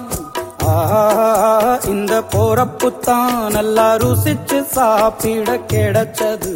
இந்த 1.85 2.15
போறப்புத்தான் 2.33 3.35
நல்லா 3.51 3.97
ருசிச்சு 3.97 4.59
சாப்பிட 4.75 5.57
கிடைச்சது. 5.73 6.53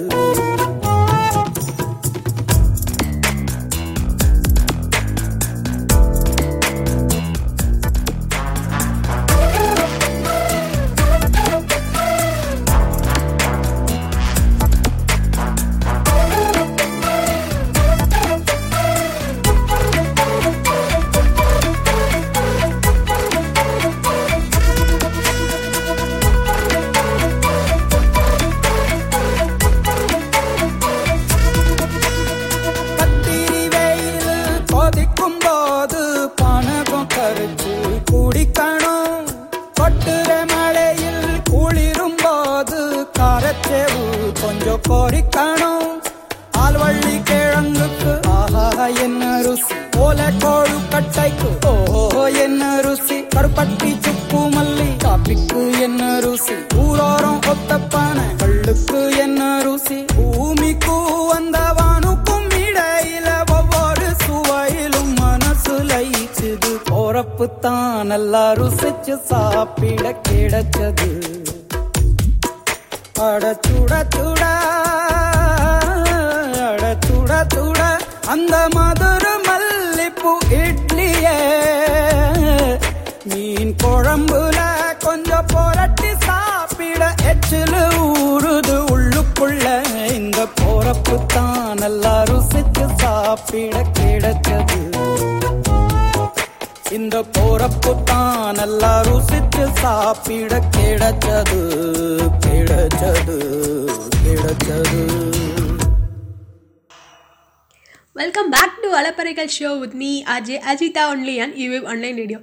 அலப்பறைகள் 109.61 109.77
show 109.77 109.81
with 109.81 109.95
me 109.95 110.11
Ajay 110.27 110.57
Ajitha 110.73 111.05
only 111.13 111.37
and 111.43 111.57
you 111.57 111.81
online 111.87 112.17
radio 112.17 112.39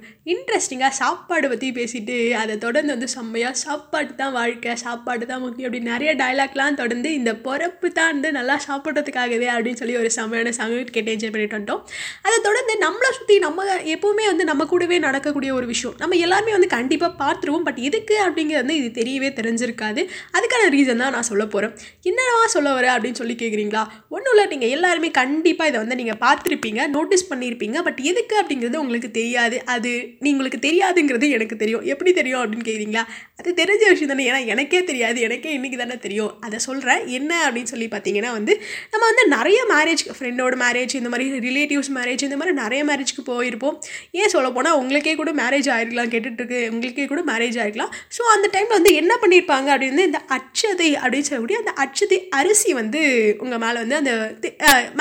இன்ட்ரெஸ்டிங்காக 0.66 0.98
சாப்பாடு 1.00 1.46
பற்றி 1.50 1.66
பேசிட்டு 1.76 2.14
அதை 2.40 2.54
தொடர்ந்து 2.64 2.90
வந்து 2.94 3.08
செம்மையாக 3.14 3.56
சாப்பாடு 3.64 4.12
தான் 4.20 4.32
வாழ்க்கை 4.36 4.72
சாப்பாடு 4.82 5.24
தான் 5.30 5.42
முக்கியம் 5.42 5.68
அப்படி 5.68 5.82
நிறைய 5.90 6.10
டைலாக்லாம் 6.22 6.78
தொடர்ந்து 6.80 7.08
இந்த 7.18 7.32
பிறப்பு 7.44 7.88
தான் 7.98 8.10
வந்து 8.12 8.30
நல்லா 8.38 8.54
சாப்பிட்றதுக்காகவே 8.66 9.48
அப்படின்னு 9.54 9.80
சொல்லி 9.82 9.94
ஒரு 10.00 10.10
செம்மையான 10.16 10.52
சமையல் 10.58 10.94
கேட்டு 10.96 11.12
என்ஜாய் 11.14 11.32
பண்ணிட்டு 11.34 11.56
வந்துட்டோம். 11.56 11.82
அதை 12.26 12.38
தொடர்ந்து 12.48 12.74
நம்மளை 12.86 13.10
சுற்றி 13.18 13.36
நம்ம 13.46 13.66
எப்போவுமே 13.94 14.24
வந்து 14.32 14.46
நம்ம 14.50 14.66
கூடவே 14.72 14.98
நடக்கக்கூடிய 15.06 15.52
ஒரு 15.58 15.68
விஷயம். 15.72 15.94
நம்ம 16.02 16.18
எல்லாருமே 16.26 16.54
வந்து 16.56 16.70
கண்டிப்பாக 16.76 17.12
பார்த்துருவோம். 17.22 17.66
பட் 17.68 17.80
எதுக்கு 17.90 18.16
அப்படிங்கிறது 18.26 18.62
வந்து 18.64 18.78
இது 18.80 18.90
தெரியவே 19.00 19.30
தெரிஞ்சிருக்காது. 19.38 20.04
அதுக்கான 20.38 20.66
ரீசன் 20.76 21.02
தான் 21.04 21.16
நான் 21.18 21.28
சொல்ல 21.30 21.46
போகிறேன் 21.54 21.74
என்னவா 22.10 22.44
சொல்ல 22.56 22.74
வர 22.80 22.86
அப்படின்னு 22.96 23.20
சொல்லி 23.22 23.38
கேட்குறீங்களா 23.44 23.84
ஒன்றும் 24.16 24.34
இல்லை. 24.34 24.46
நீங்கள் 24.54 24.74
எல்லாருமே 24.78 25.12
கண்டிப்பாக 25.22 25.70
இதை 25.72 25.78
வந்து 25.84 26.00
நீங்கள் 26.02 26.20
பார்த்துருப்பீங்க. 26.26 26.82
நோட்டீஸ் 26.98 27.28
பண்ணியிருப்பீங்க 27.32 27.78
பட் 27.88 28.02
எதுக்கு 28.12 28.36
அப்படிங்கிறது 28.42 28.82
உங்களுக்கு 28.84 29.12
தெரியாது. 29.20 29.56
அது 29.76 29.92
நீங்களுக்கு 30.26 30.55
உங்களுக்கு 30.56 30.68
தெரியாதுங்கிறது 30.68 31.26
எனக்கு 31.36 31.56
தெரியும். 31.62 31.84
எப்படி 31.92 32.10
தெரியும் 32.18 32.42
அப்படின்னு 32.42 32.66
கேட்குறீங்களா 32.68 33.02
அது 33.40 33.50
தெரிஞ்ச 33.60 33.82
விஷயம் 33.92 34.10
தானே. 34.12 34.24
ஏன்னா 34.30 34.40
எனக்கே 34.52 34.80
தெரியாது. 34.90 35.18
எனக்கே 35.26 35.50
இன்றைக்கி 35.58 35.76
தானே 35.80 35.96
தெரியும். 36.04 36.32
அதை 36.46 36.58
சொல்கிறேன் 36.66 37.02
என்ன 37.18 37.32
அப்படின்னு 37.46 37.70
சொல்லி 37.72 37.86
பார்த்தீங்கன்னா 37.94 38.30
வந்து 38.38 38.52
நம்ம 38.92 39.02
வந்து 39.10 39.24
நிறைய 39.36 39.58
மேரேஜ் 39.72 40.02
ஃப்ரெண்டோட 40.18 40.54
மேரேஜ் 40.64 40.94
இந்த 41.00 41.10
மாதிரி 41.12 41.26
ரிலேட்டிவ்ஸ் 41.48 41.90
மேரேஜ் 41.98 42.24
இந்த 42.28 42.38
மாதிரி 42.40 42.54
நிறைய 42.62 42.82
மேரேஜ்க்கு 42.90 43.24
போயிருப்போம். 43.30 43.76
ஏன் 44.20 44.32
சொல்ல 44.34 44.50
போனால் 44.56 44.78
உங்களுக்கே 44.80 45.14
கூட 45.20 45.32
மேரேஜ் 45.42 45.68
ஆகிருக்கலாம் 45.74 46.12
கேட்டுட்ருக்கு 46.14 46.60
உங்களுக்கே 46.74 47.06
கூட 47.12 47.22
மேரேஜ் 47.32 47.58
ஆகிருக்கலாம் 47.62 47.92
ஸோ 48.16 48.22
அந்த 48.34 48.46
டைமில் 48.54 48.76
வந்து 48.78 48.92
என்ன 49.02 49.12
பண்ணியிருப்பாங்க 49.22 49.68
அப்படின்னு 49.74 50.08
இந்த 50.10 50.22
அச்சதை 50.38 50.90
அப்படின்னு 51.02 51.28
சொல்லக்கூடிய 51.30 51.58
அந்த 51.62 51.74
அச்சதை 51.84 52.20
அரிசி 52.40 52.72
வந்து 52.80 53.02
உங்கள் 53.44 53.62
மேலே 53.66 53.78
வந்து 53.84 53.98
அந்த 54.02 54.12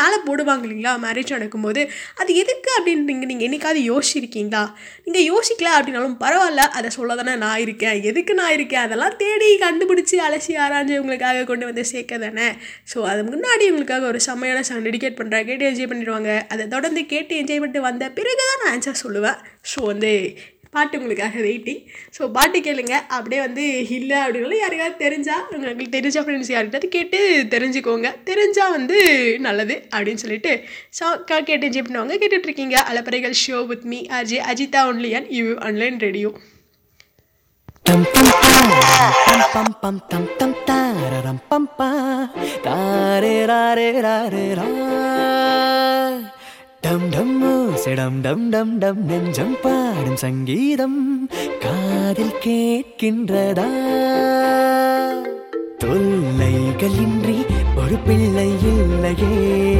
மேலே 0.02 0.18
போடுவாங்க 0.28 0.64
இல்லைங்களா? 0.66 0.94
மேரேஜ் 1.06 1.36
நடக்கும்போது. 1.38 1.82
அது 2.22 2.32
எதுக்கு 2.44 2.70
அப்படின்னு 2.78 3.10
நீங்கள் 3.10 3.30
நீங்கள் 3.32 3.48
என்னைக்காவது 3.48 3.82
யோசிச்சிருக்கீங்களா? 3.92 4.64
நீங்கள் 5.06 5.26
யோசிக்கல 5.46 5.72
அப்படின்னாலும் 5.78 6.16
பரவாயில்ல 6.22 6.62
அதை 6.78 6.90
சொல்ல 6.96 7.16
தானே 7.18 7.34
நான் 7.44 7.60
இருக்கேன். 7.64 7.98
எதுக்கு 8.10 8.34
நான் 8.40 8.54
இருக்கேன்? 8.56 8.86
அதெல்லாம் 8.88 9.18
தேடி 9.20 9.50
கண்டுபிடிச்சி 9.64 10.16
அலசி 10.28 10.54
ஆராய்ஞ்சு 10.64 10.96
உங்களுக்காக 11.02 11.44
கொண்டு 11.50 11.66
வந்து 11.70 11.84
சேர்க்க 11.92 12.18
தானே. 12.24 12.48
ஸோ 12.92 12.98
அது 13.12 13.22
முன்னாடி 13.30 13.66
உங்களுக்காக 13.72 14.08
ஒரு 14.12 14.20
செம்மையான 14.28 14.64
சாங் 14.70 14.88
டெடிகேட் 14.88 15.20
பண்ணுறேன் 15.20 15.46
கேட்டு 15.50 15.68
என்ஜாய் 15.70 15.92
பண்ணிடுவாங்க. 15.92 16.32
அதை 16.54 16.66
தொடர்ந்து 16.76 17.04
கேட்டு 17.14 17.36
என்ஜாய் 17.42 17.62
பண்ணிட்டு 17.62 17.88
வந்த 17.90 18.10
பிறகு 18.20 18.46
தான் 18.50 18.62
நான் 18.64 18.74
ஆன்சர் 18.74 19.04
சொல்லுவேன். 19.06 19.40
ஸோ 19.74 19.82
வந்து 19.92 20.12
பாட்டு 20.78 21.00
உங்களுக்காக 21.00 21.38
வெயிட்டிங் 21.48 21.82
ஸோ 22.18 22.30
பாட்டு 22.38 22.60
கேளுங்க. 22.68 22.96
அப்படியே 23.18 23.42
வந்து 23.48 23.66
இல்லை 23.98 24.18
அப்படின்னாலும் 24.24 24.64
யாருக்காவது 24.64 24.98
தெரிஞ்சால் 25.06 25.46
உங்களுக்கு 25.56 25.94
தெரிஞ்ச 25.98 26.24
ஃப்ரெண்ட்ஸ் 26.26 26.52
யார்கிட்ட 26.56 26.90
கேட்டு 26.98 27.20
தெரிஞ்சுக்கோங்க. 27.54 28.10
தெரிஞ்சால் 28.32 28.76
வந்து 28.78 28.98
நல்லது 29.48 29.78
அப்படின்னு 29.96 30.24
சொல்லிட்டு 30.26 30.54
ஸோ 31.00 31.06
கேட்டு 31.30 31.68
என்ஜாய் 31.70 31.88
பண்ணுவாங்க. 31.90 32.18
கேட்டுட்ருக்கீங்க 32.24 32.78
அலப்பறைகள் 32.92 33.38
show 33.46 33.62
with 33.72 33.88
me 33.94 34.02
Ajay 34.20 34.46
Ajitha 34.54 34.84
only 34.92 35.14
and 35.20 35.32
you 35.40 35.48
online 35.70 36.04
radio 36.08 36.32
Tam 37.88 38.04
tam 38.14 38.28
tam 38.46 39.42
pam 39.54 39.68
pam 39.82 39.96
tam 40.12 40.24
tam 40.40 40.52
tararam 40.68 41.38
pam 41.50 41.64
டம் 46.86 47.10
டம் 47.10 47.76
செடம் 47.76 48.22
டம் 48.22 48.50
டம் 48.50 48.78
டம் 48.78 49.06
நெஞ்சம் 49.06 49.58
பாடும் 49.62 50.16
சங்கீதம் 50.16 51.30
காதில் 51.60 52.34
கேட்கின்றதா? 52.46 53.66
தொல்லைகளின்றி 55.84 57.46
ஒரு 57.76 57.98
பிள்ளை 58.06 58.50
இல்லையே. 58.64 59.76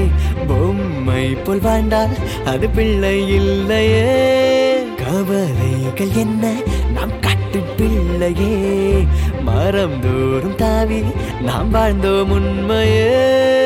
பொம்மை 0.48 1.30
போல் 1.30 1.60
வாழ்ந்தால் 1.60 2.10
அது 2.46 2.70
பிள்ளை 2.70 3.34
இல்லையே. 3.36 4.84
கவலைகள் 4.84 6.12
என்ன? 6.16 6.54
நாம் 6.94 7.20
கட்டு 7.20 7.60
பிள்ளையே. 7.78 9.06
மரம் 9.42 10.00
தோறும் 10.02 10.56
தாவி 10.56 11.02
நாம் 11.42 11.74
வாழ்ந்தோம் 11.74 12.30
உண்மையே. 12.30 13.65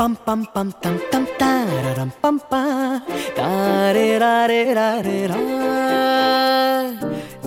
Pam 0.00 0.16
pam 0.16 0.40
pam 0.54 0.68
tam 0.82 0.94
tam 1.12 1.24
tararam 1.40 2.10
pam 2.22 2.36
pa 2.50 2.60
tare 3.38 4.06
rare 4.22 4.62
rare 4.78 5.18
ra 5.30 5.40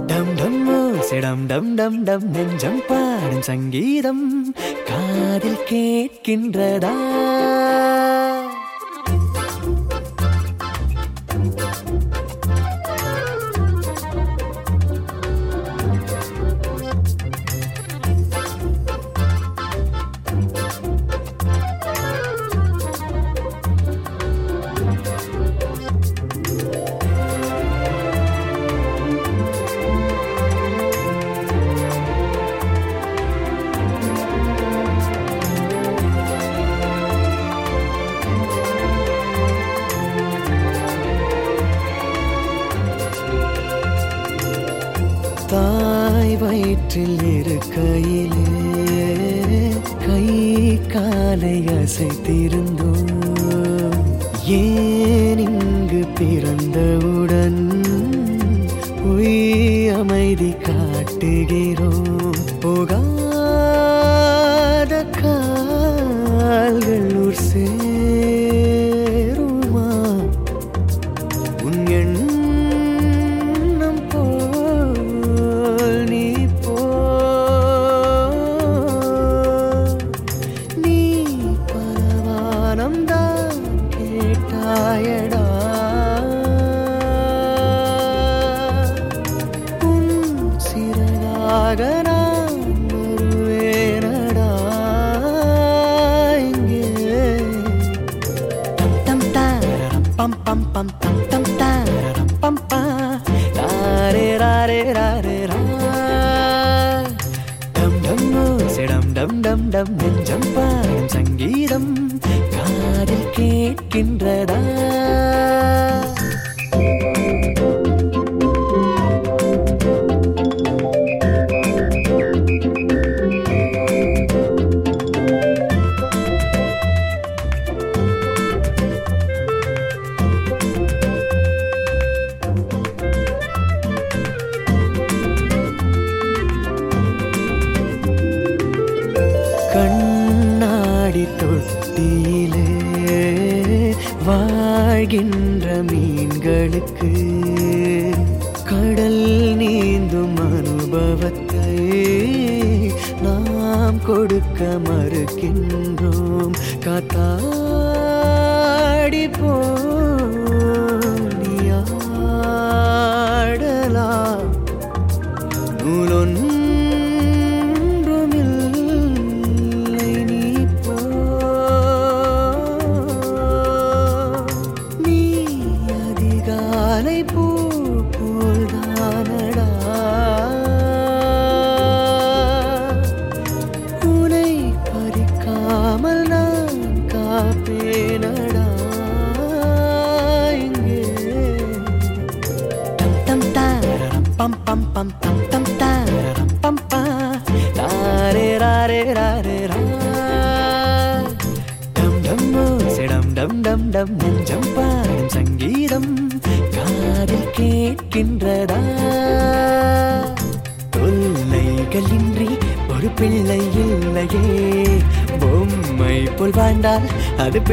டம் 0.09 0.29
டம் 0.39 0.59
செடம் 1.09 1.43
டம் 1.51 1.69
டம் 1.79 1.97
டம் 2.07 2.25
நெஞ்சம் 2.35 2.81
பாடும் 2.89 3.43
சங்கீதம் 3.47 4.23
காதில் 4.89 5.63
கேட்கின்றதா 5.71 6.93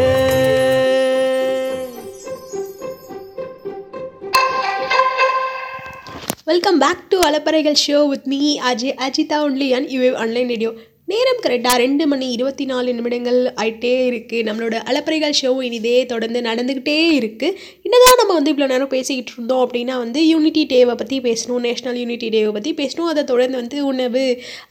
welcome 6.44 6.78
back 6.78 7.08
to 7.08 7.20
அலப்பறைகள் 7.20 7.74
show 7.86 8.08
with 8.08 8.26
me 8.26 8.60
Ajay 8.60 8.94
Ajitha 8.96 9.38
only 9.46 9.70
and 9.70 9.88
you 9.88 10.14
online 10.14 10.48
radio 10.48 10.72
நேரம் 11.04 11.38
கரெக்டாக 11.42 11.76
ரெண்டு 11.76 12.06
மணி 12.06 12.30
இருபத்தி 12.30 12.64
நாலு 12.64 12.94
நிமிடங்கள் 12.94 13.52
ஆயிட்டே 13.56 14.10
இருக்குது 14.10 14.46
நம்மளோட 14.46 14.80
அலப்பறைகள் 14.84 15.32
ஷோ 15.42 15.62
இனிதே 15.62 16.06
தொடர்ந்து 16.06 16.40
நடந்துக்கிட்டே 16.40 17.18
இருக்குது 17.18 17.56
என்னதான் 17.90 18.18
நம்ம 18.20 18.32
வந்து 18.36 18.50
இவ்வளோ 18.52 18.66
நேரம் 18.70 18.90
பேசிக்கிட்டு 18.94 19.32
இருந்தோம் 19.34 19.62
அப்படின்னா 19.62 19.94
வந்து 20.02 20.20
யூனிட்டி 20.30 20.62
டேவை 20.72 20.94
பற்றி 20.98 21.16
பேசணும் 21.24 21.62
நேஷ்னல் 21.66 21.96
யூனிட்டி 22.00 22.26
டேவை 22.34 22.50
பற்றி 22.56 22.70
பேசணும் 22.80 23.08
அதை 23.12 23.22
தொடர்ந்து 23.30 23.56
வந்து 23.60 23.78
உணவு 23.90 24.22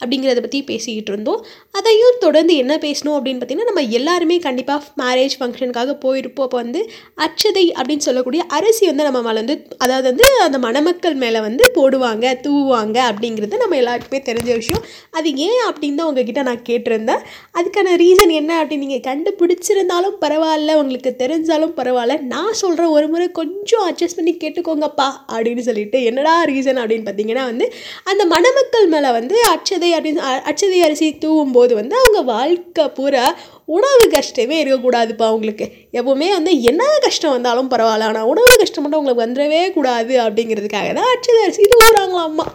அப்படிங்கிறத 0.01 0.41
பற்றி 0.45 0.59
பேசிக்கிட்டு 0.69 1.11
இருந்தோம். 1.13 1.41
அதையும் 1.77 2.19
தொடர்ந்து 2.25 2.53
என்ன 2.63 2.73
பேசணும் 2.85 3.15
அப்படின்னு 3.17 3.39
பார்த்தீங்கன்னா 3.41 3.69
நம்ம 3.71 3.83
எல்லாருமே 3.99 4.37
கண்டிப்பாக 4.45 4.85
மேரேஜ் 5.01 5.35
ஃபங்க்ஷனுக்காக 5.39 5.95
போயிருப்போம். 6.05 6.45
அப்போ 6.47 6.59
வந்து 6.63 6.83
அச்சதை 7.25 7.65
அப்படின்னு 7.79 8.05
சொல்லக்கூடிய 8.07 8.43
அரிசி 8.57 8.85
வந்து 8.91 9.07
நம்ம 9.07 9.23
மேலே 9.27 9.41
வந்து 9.41 9.57
அதாவது 9.83 10.07
வந்து 10.11 10.27
அந்த 10.45 10.61
மணமக்கள் 10.67 11.17
மேலே 11.23 11.41
வந்து 11.47 11.65
போடுவாங்க 11.79 12.31
தூவுவாங்க 12.45 12.97
அப்படிங்கிறது 13.09 13.61
நம்ம 13.63 13.77
எல்லாருக்குமே 13.81 14.21
தெரிஞ்ச 14.29 14.49
விஷயம். 14.61 14.85
அது 15.17 15.27
ஏன் 15.49 15.61
அப்படின்னு 15.67 15.99
தான் 16.01 16.11
உங்ககிட்ட 16.11 16.43
நான் 16.49 16.63
கேட்டிருந்தேன். 16.71 17.21
அதுக்கான 17.59 17.97
ரீசன் 18.05 18.33
என்ன 18.39 18.51
அப்படின்னு 18.61 18.85
நீங்கள் 18.87 19.05
கண்டுபிடிச்சிருந்தாலும் 19.09 20.17
பரவாயில்ல 20.23 20.79
உங்களுக்கு 20.83 21.13
தெரிஞ்சாலும் 21.25 21.75
பரவாயில்ல. 21.81 22.17
நான் 22.35 22.59
சொல்கிற 22.63 22.87
ஒரு 22.97 23.05
முறை 23.09 23.31
கொஞ்சம் 23.31 23.93
அட்ஜஸ்ட் 23.93 24.15
பண்ணி 24.15 24.37
கேட்டுக்கோங்கப்பா 24.37 25.11
அப்படின்னு 25.27 25.59
சொல்லிட்டு 25.59 26.03
என்னடா 26.03 26.45
ரீசன் 26.45 26.81
அப்படின்னு 26.81 27.09
பார்த்தீங்கன்னா 27.09 27.43
வந்து 27.43 27.73
அந்த 28.03 28.25
மணமக்கள் 28.25 28.87
மேலே 28.87 29.11
வந்து 29.11 29.41
அச்சதை 29.55 29.91
அப்படின்னு 29.97 30.21
அச்சதை 30.45 30.79
அரிசி 30.79 31.17
தூவும் 31.17 31.51
போது 31.51 31.75
வந்து 31.75 31.95
அவங்க 31.95 32.21
வாழ்க்கை 32.21 32.87
பூரா 32.89 33.35
உணவு 33.65 34.09
கஷ்டமே 34.09 34.63
இருக்கக்கூடாதுப்பா 34.63 35.23
அவங்களுக்கு. 35.23 35.71
எப்போவுமே 35.91 36.29
வந்து 36.29 36.61
என்ன 36.61 36.83
கஷ்டம் 37.01 37.31
வந்தாலும் 37.31 37.71
பரவாயில்ல 37.71 38.03
ஆனால் 38.03 38.23
உணவு 38.23 38.47
கஷ்டம் 38.57 38.83
மட்டும் 38.83 39.05
உங்களுக்கு 39.05 39.41
வந்துடவே 39.41 39.71
கூடாது 39.71 40.19
அப்படிங்கிறதுக்காக 40.19 40.93
தான் 40.93 41.15
அச்சதை 41.15 41.43
அரிசி 41.43 41.61
இது 41.61 42.17
அம்மா 42.17 42.53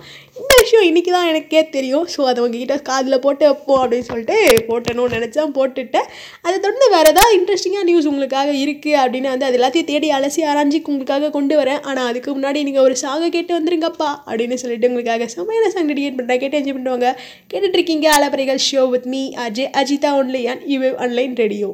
விஷயம் 0.65 0.87
இன்றைக்கி 0.91 1.11
தான் 1.15 1.29
எனக்கே 1.31 1.63
தெரியும். 1.77 2.07
ஸோ 2.15 2.21
அதை 2.31 2.39
உங்ககிட்ட 2.45 2.77
காதில் 2.89 3.23
போட்டு 3.25 3.45
வைப்போம் 3.49 3.81
அப்படின்னு 3.83 4.09
சொல்லிட்டு 4.11 4.37
போட்டணும்னு 4.69 5.17
நினச்சேன் 5.17 5.55
போட்டுட்டேன். 5.59 6.09
அதை 6.47 6.55
தொடர்ந்து 6.57 6.89
வேறு 6.95 7.11
ஏதாவது 7.15 7.37
இன்ட்ரெஸ்டிங்காக 7.39 7.87
நியூஸ் 7.91 8.09
உங்களுக்காக 8.11 8.53
இருக்குது 8.65 8.99
அப்படின்னு 9.03 9.33
வந்து 9.35 9.49
அது 9.49 9.59
எல்லாத்தையும் 9.61 9.91
தேடி 9.93 10.11
அலசி 10.19 10.43
ஆராய்ஞ்சி 10.51 10.81
உங்களுக்காக 10.91 11.31
கொண்டு 11.39 11.57
வரேன். 11.61 11.81
ஆனால் 11.91 12.09
அதுக்கு 12.11 12.31
முன்னாடி 12.37 12.63
நீங்கள் 12.69 12.87
ஒரு 12.89 12.97
சாங்கை 13.05 13.31
கேட்டு 13.37 13.59
வந்துருங்கப்பா 13.59 14.11
அப்படின்னு 14.29 14.59
சொல்லிட்டு 14.65 14.91
உங்களுக்காக 14.91 15.29
செம்மையான 15.37 15.73
சாங் 15.75 15.91
டெடிகேட் 15.93 16.19
பண்ணுறேன் 16.21 16.43
கேட்டு 16.45 16.61
என்ஜாய் 16.61 16.79
பண்ணுவாங்க 16.79 17.11
கேட்டுட்ருக்கீங்க 17.53 18.09
அலப்பறைகள் 18.19 18.63
show 18.69 18.85
with 18.95 19.11
me 19.15 19.25
Ajay 19.47 19.73
Ajitha 19.83 20.13
only 20.21 20.45
and 20.53 20.65
you 20.75 20.81
online 21.07 21.37
radio 21.43 21.71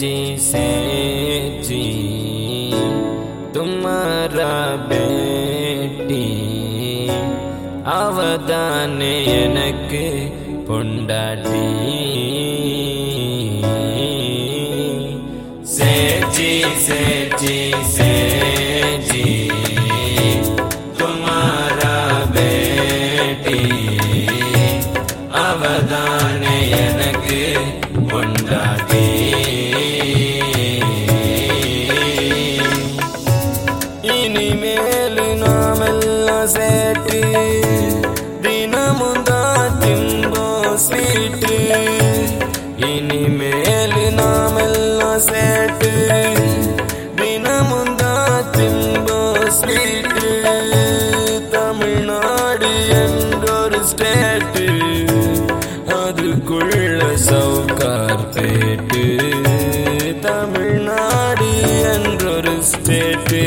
सेजी 0.00 0.18
सेजी 0.42 1.82
तुम्हारा 3.54 4.54
बेटी 4.88 6.22
அவதான 7.96 9.00
எனக்கு 9.34 10.02
பொண்டாட்டி 10.68 11.66
சேஜி 15.76 16.52
சேஜி 16.86 17.58
கேட்டு 36.93 37.19
தினமும் 38.43 39.21
தான் 39.27 39.75
திம்போ 39.81 40.45
ஸ்வீட்டு. 40.85 41.57
இனிமேல் 42.87 43.95
நாமெல்லாம் 44.17 45.21
சேட்டு 45.27 45.91
தினமும் 47.19 47.93
தான் 48.01 48.49
திம்போ 48.55 49.19
ஸ்வீட்டு. 49.59 50.25
தமிழ்நாடு 51.55 52.71
என்றொரு 53.03 53.81
ஸ்டேட்டு 53.91 54.67
அதுக்குள்ள 56.01 57.01
சவுக்கார் 57.29 58.25
பேட்டு. 58.35 59.05
தமிழ்நாடு 60.27 61.51
என்றொரு 61.93 62.57
ஸ்டேட்டு 62.73 63.43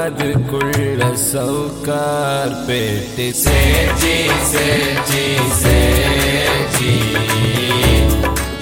அதுக்குள்ள 0.00 0.79
சவுக்கார் 1.24 2.56
பேட்டு 2.66 3.26
சேஜி 3.42 4.16
சேஜி 4.50 5.24
சேஜி 5.60 6.92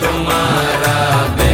துமாரா 0.01 0.99
பேட்டி 1.37 1.48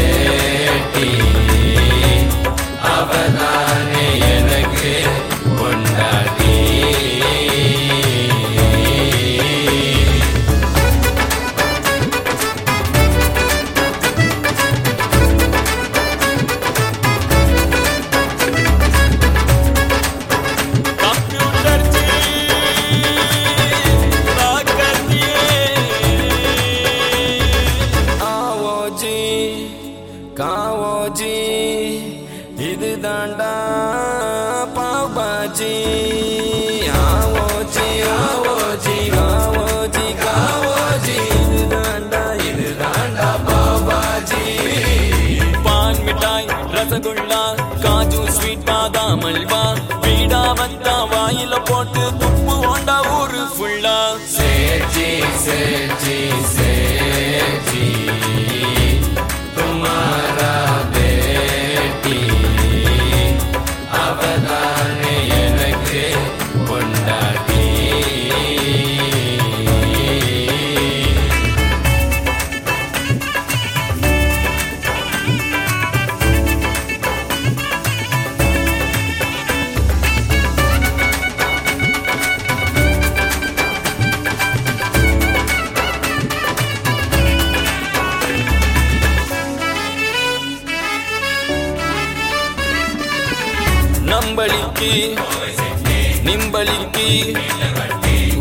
நம்பளிக்கு 94.84 95.98
நிம்பளிக்கு 96.26 97.06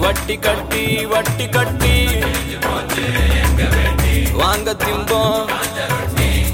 வட்டி 0.04 0.36
கட்டி 0.46 0.84
வட்டி 1.12 1.46
கட்டி. 1.56 1.94
வாங்க 4.40 4.74
திம்போம் 4.84 5.52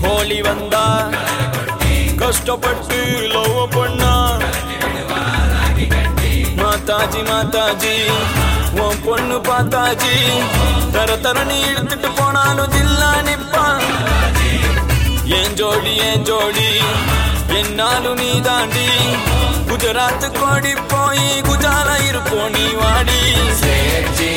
ஹோலி 0.04 0.39
வந்தா. 0.47 0.84
கஷ்டப்பட்டு 2.21 2.99
லவ் 3.34 3.58
பண்ணா. 3.75 4.13
மாதாஜி 6.62 7.21
மாதாஜி 7.30 7.95
உன் 8.84 9.02
பொண்ணு 9.06 9.39
பார்த்தாஜி 9.49 10.15
தர 10.95 11.15
தரணி 11.25 11.58
இழுத்துட்டு 11.69 12.12
போனாலும் 12.19 12.71
ஜில்லா 12.75 13.12
நிப்பா. 13.30 13.65
என் 15.39 15.56
ஜோடி 15.62 15.95
என் 16.10 16.25
ஜோடி 16.30 16.69
என்னாலும் 17.60 18.17
நீ 18.21 18.32
தாண்டி. 18.47 18.88
குஜராத் 19.69 20.39
கோடி 20.39 20.73
போய் 20.88 21.41
குஜால 21.41 22.08
இருப்போம் 22.08 22.51
நீ 22.51 22.65
வாடி. 22.73 23.19
சேர்ச்சி 23.62 24.32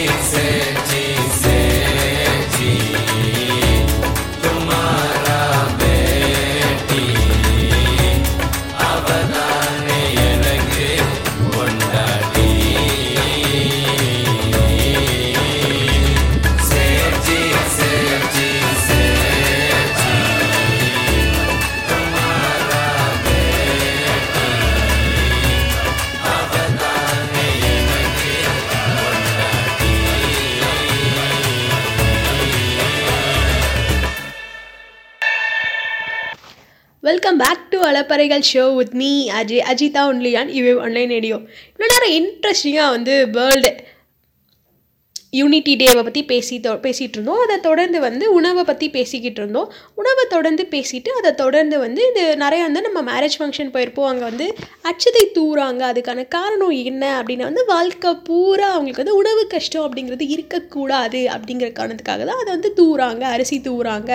welcome 37.22 37.42
back 37.42 37.66
to 37.72 37.78
அலப்பறைகள் 37.88 38.44
show 38.48 38.62
with 38.76 38.94
me 38.94 39.10
Ajay 39.32 39.60
Ajitha 39.70 40.02
only and 40.08 40.48
you 40.52 40.78
online 40.78 41.12
radio 41.14 41.36
இவ்வளோ 41.68 41.88
நேரம் 41.92 42.14
இன்ட்ரெஸ்டிங்காக 42.14 42.88
வந்து 42.90 43.14
வேர்ல்டு 43.36 43.70
யூனிட்டி 45.32 45.72
டேவை 45.80 46.00
பற்றி 46.06 46.22
பேசி 46.30 46.54
தொ 46.64 46.70
பேசிகிட்டு 46.84 47.16
இருந்தோம். 47.16 47.38
அதை 47.44 47.54
தொடர்ந்து 47.66 47.98
வந்து 48.04 48.24
உணவை 48.38 48.62
பற்றி 48.70 48.86
பேசிக்கிட்டு 48.96 49.40
இருந்தோம். 49.40 49.68
உணவை 50.00 50.24
தொடர்ந்து 50.32 50.64
பேசிட்டு 50.74 51.10
அதை 51.18 51.30
தொடர்ந்து 51.40 51.76
வந்து 51.84 52.00
இது 52.10 52.22
நிறையா 52.42 52.64
வந்து 52.68 52.82
நம்ம 52.86 53.00
மேரேஜ் 53.08 53.36
ஃபங்க்ஷன் 53.38 53.70
போயிருப்போம். 53.74 54.08
அங்கே 54.10 54.24
வந்து 54.30 54.46
அச்சதை 54.90 55.22
தூறாங்க. 55.38 55.80
அதுக்கான 55.92 56.24
காரணம் 56.36 56.74
என்ன 56.90 57.04
அப்படின்னா 57.20 57.46
வந்து 57.50 57.64
வாழ்க்கை 57.72 58.12
பூரா 58.28 58.68
அவங்களுக்கு 58.74 59.02
வந்து 59.04 59.16
உணவு 59.20 59.44
கஷ்டம் 59.54 59.86
அப்படிங்கிறது 59.86 60.26
இருக்கக்கூடாது 60.36 61.22
அப்படிங்கிற 61.36 61.70
காரணத்துக்காக 61.78 62.26
தான் 62.30 62.42
அதை 62.42 62.50
வந்து 62.56 62.72
தூறாங்க 62.80 63.24
அரிசி 63.36 63.58
தூறாங்க 63.68 64.10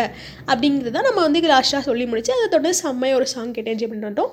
அப்படிங்கிறது 0.52 0.94
தான் 0.98 1.08
நம்ம 1.10 1.20
வந்து 1.28 1.44
லாஸ்ட்டாக 1.54 1.84
சொல்லி 1.90 2.08
முடிச்சு 2.14 2.34
அதை 2.38 2.46
தொடர்ந்து 2.48 2.82
செம்மையாக 2.84 3.20
ஒரு 3.22 3.30
சாங் 3.34 3.52
கேட்டேன் 3.58 3.76
என்ஜாய் 3.76 3.92
பண்ணிட்டோம் 3.94 4.32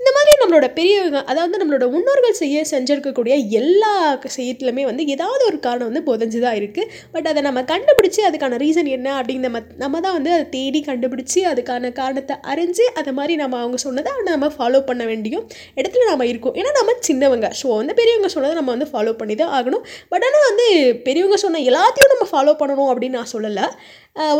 இந்த 0.00 0.10
மாதிரி 0.18 0.36
நம்மளோட 0.42 0.68
பெரியவங்க 0.78 1.18
அதாவது 1.30 1.62
நம்மளோட 1.62 1.88
முன்னோர்கள் 1.96 2.38
செய்ய 2.42 2.66
செஞ்சிருக்கக்கூடிய 2.74 3.34
எல்லா 3.62 3.94
செய்யத்துலையுமே 4.36 4.86
வந்து 4.90 5.02
ஏதாவது 5.16 5.42
ஒரு 5.50 5.60
காரணம் 5.60 5.90
வந்து 5.90 6.06
புதஞ்சு 6.26 6.40
தான் 6.46 6.56
இருக்குது 6.60 6.90
பட் 7.14 7.28
அதை 7.30 7.40
நம்ம 7.46 7.60
கண்டுபிடிச்சி 7.72 8.20
அதுக்கான 8.28 8.58
ரீசன் 8.64 8.90
என்ன 8.96 9.08
அப்படிங்கிற 9.18 9.44
நம்ம 9.48 9.60
நம்ம 9.82 10.00
தான் 10.06 10.16
வந்து 10.18 10.30
அதை 10.36 10.46
தேடி 10.56 10.80
கண்டுபிடிச்சி 10.88 11.40
அதுக்கான 11.50 11.92
காரணத்தை 12.00 12.34
அறிஞ்சு 12.52 12.84
அதை 13.00 13.12
மாதிரி 13.18 13.34
நம்ம 13.42 13.58
அவங்க 13.62 13.78
சொன்னதை 13.86 14.12
நம்ம 14.30 14.50
ஃபாலோ 14.56 14.80
பண்ண 14.88 15.02
வேண்டியும் 15.10 15.44
இடத்துல 15.80 16.06
நம்ம 16.10 16.26
இருக்கோம். 16.32 16.56
ஏன்னா 16.60 16.72
நம்ம 16.78 16.94
சின்னவங்க. 17.08 17.46
ஸோ 17.60 17.66
வந்து 17.80 17.94
பெரியவங்க 18.00 18.30
சொன்னதை 18.36 18.54
நம்ம 18.60 18.72
வந்து 18.76 18.88
ஃபாலோ 18.92 19.12
பண்ணி 19.20 19.36
தான் 19.42 19.52
ஆகணும். 19.58 19.84
பட் 20.12 20.26
ஆனால் 20.28 20.46
வந்து 20.50 20.66
பெரியவங்க 21.06 21.38
சொன்ன 21.44 21.62
எல்லாத்தையும் 21.70 22.12
நம்ம 22.14 22.26
ஃபாலோ 22.32 22.54
பண்ணணும் 22.62 22.90
அப்படின்னு 22.92 23.18
நான் 23.20 23.32
சொல்லலை. 23.34 23.66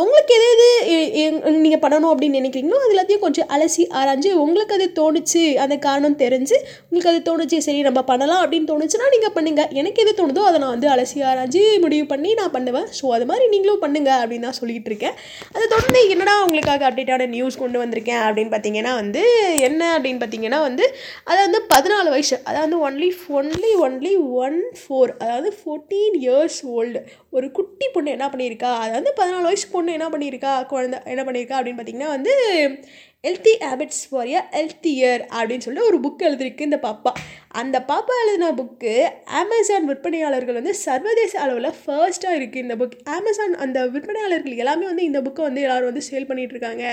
உங்களுக்கு 0.03 0.35
எது 0.37 0.67
எது 1.23 1.49
நீங்கள் 1.63 1.81
பண்ணணும் 1.83 2.11
அப்படின்னு 2.11 2.39
நினைக்கிறீங்களோ 2.39 2.77
அது 2.83 2.93
எல்லாத்தையும் 2.93 3.23
கொஞ்சம் 3.25 3.49
அலசி 3.55 3.83
ஆராய்ஞ்சு 3.99 4.29
உங்களுக்கு 4.43 4.75
அது 4.77 4.87
தோணுச்சு 4.99 5.41
அந்த 5.63 5.75
காரணம் 5.85 6.15
தெரிஞ்சு 6.21 6.55
உங்களுக்கு 6.87 7.11
அது 7.11 7.19
தோணுச்சு 7.27 7.57
சரி 7.65 7.81
நம்ம 7.87 8.01
பண்ணலாம் 8.11 8.41
அப்படின்னு 8.43 8.69
தோணுச்சுன்னா 8.71 9.07
நீங்கள் 9.15 9.33
பண்ணுங்கள் 9.35 9.69
எனக்கு 9.81 10.01
எது 10.03 10.13
தோணுதோ 10.19 10.43
அதை 10.49 10.59
நான் 10.63 10.73
வந்து 10.75 10.89
அலசி 10.93 11.19
ஆராய்ஞ்சு 11.31 11.61
முடிவு 11.83 12.05
பண்ணி 12.13 12.31
நான் 12.39 12.53
பண்ணுவேன். 12.55 12.87
ஸோ 12.99 13.11
அது 13.17 13.27
மாதிரி 13.31 13.45
நீங்களும் 13.53 13.83
பண்ணுங்கள் 13.83 14.21
அப்படின்னு 14.23 14.47
தான் 14.47 14.57
சொல்லிகிட்டு 14.61 14.91
இருக்கேன். 14.91 15.15
அதை 15.55 15.63
தொடர்ந்து 15.73 16.01
என்னடா 16.15 16.35
உங்களுக்காக 16.45 16.85
அப்டேட்டான 16.89 17.27
நியூஸ் 17.35 17.61
கொண்டு 17.63 17.77
வந்திருக்கேன் 17.83 18.23
அப்படின்னு 18.27 18.53
பார்த்தீங்கன்னா 18.55 18.95
வந்து 19.01 19.23
என்ன 19.69 19.81
அப்படின்னு 19.95 20.21
பார்த்தீங்கன்னா 20.23 20.61
வந்து 20.67 20.85
அது 21.29 21.39
வந்து 21.45 21.61
பதினாலு 21.73 22.09
வயசு 22.15 22.35
அதாவது 22.49 22.75
only 22.87 23.11
only 23.39 23.71
only 23.85 24.13
one 24.43 24.59
four 24.81 25.13
அதாவது 25.21 25.51
ஃபோர்டீன் 25.59 26.17
இயர்ஸ் 26.23 26.59
ஓல்டு 26.77 26.99
ஒரு 27.37 27.47
குட்டி 27.51 27.87
பொண்ணு 27.89 28.09
என்ன 28.09 28.27
பண்ணியிருக்கா? 28.27 28.69
அதாவது 28.83 29.13
பதினாலு 29.17 29.47
வயசு 29.47 29.67
பொண்ணு 29.71 29.91
என்ன 29.91 30.07
பண்ணியிருக்கா? 30.09 30.53
குழந்த 30.71 30.97
என்ன 31.05 31.23
பண்ணியிருக்கா? 31.23 31.57
அப்படின்னு 31.59 31.79
பார்த்தீங்கன்னா 31.79 32.11
வந்து 32.15 32.33
healthy 33.27 33.53
habits 33.65 34.03
for 34.09 34.27
a 34.27 34.41
healthier 34.51 35.21
அப்படின்னு 35.37 35.65
சொல்லிட்டு 35.65 35.89
ஒரு 35.89 35.99
புக் 36.03 36.25
எழுதிருக்கு 36.27 36.61
இந்த 36.61 36.79
பாப்பா. 36.81 37.11
அந்த 37.57 37.77
பாப்பா 37.89 38.13
எழுதின 38.21 38.47
புக்கு 38.57 38.93
அமேசான் 39.39 39.87
விற்பனையாளர்கள் 39.89 40.57
வந்து 40.59 40.73
சர்வதேச 40.81 41.33
அளவில் 41.43 41.69
ஃபர்ஸ்ட்டாக 41.79 42.37
இருக்குது 42.39 42.63
இந்த 42.65 42.75
புக் 42.81 42.95
அமேசான் 43.15 43.55
அந்த 43.65 43.77
விற்பனையாளர்கள் 43.93 44.59
எல்லாமே 44.63 44.85
வந்து 44.89 45.03
இந்த 45.03 45.19
புக்கை 45.25 45.43
வந்து 45.47 45.61
எல்லோரும் 45.65 45.89
வந்து 45.91 46.03
சேல் 46.09 46.27
பண்ணிகிட்ருக்காங்க 46.29 46.83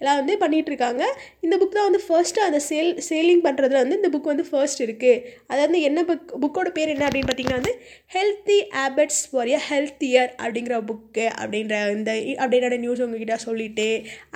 எல்லாம் 0.00 0.18
வந்து 0.20 0.34
பண்ணிகிட்ருக்காங்க 0.42 1.02
இந்த 1.46 1.54
புக் 1.60 1.76
தான் 1.78 1.88
வந்து 1.88 2.02
ஃபர்ஸ்ட்டு 2.06 2.44
அந்த 2.46 2.60
சேல் 2.68 2.90
சேலிங் 3.08 3.42
பண்ணுறதுல 3.46 3.82
வந்து 3.84 3.98
இந்த 4.00 4.10
புக் 4.14 4.30
வந்து 4.32 4.46
ஃபர்ஸ்ட் 4.50 4.82
இருக்குது 4.86 5.20
அது 5.50 5.60
வந்து 5.66 5.80
என்ன 5.88 6.04
புக் 6.10 6.32
புக்கோட 6.44 6.72
பேர் 6.78 6.92
என்ன 6.94 7.06
அப்படின்னு 7.08 7.30
பார்த்தீங்கன்னா 7.30 7.60
வந்து 7.62 7.74
healthy 8.16 8.58
habits 8.78 9.22
for 9.30 9.52
a 9.56 9.60
healthier 10.10 10.32
அப்படிங்கிற 10.42 10.78
புக்கு 10.90 11.26
அப்படின்ற 11.40 11.74
இந்த 11.96 12.10
அப்படின்ற 12.42 12.78
நியூஸ் 12.84 13.04
உங்ககிட்ட 13.06 13.38
சொல்லிட்டு 13.46 13.88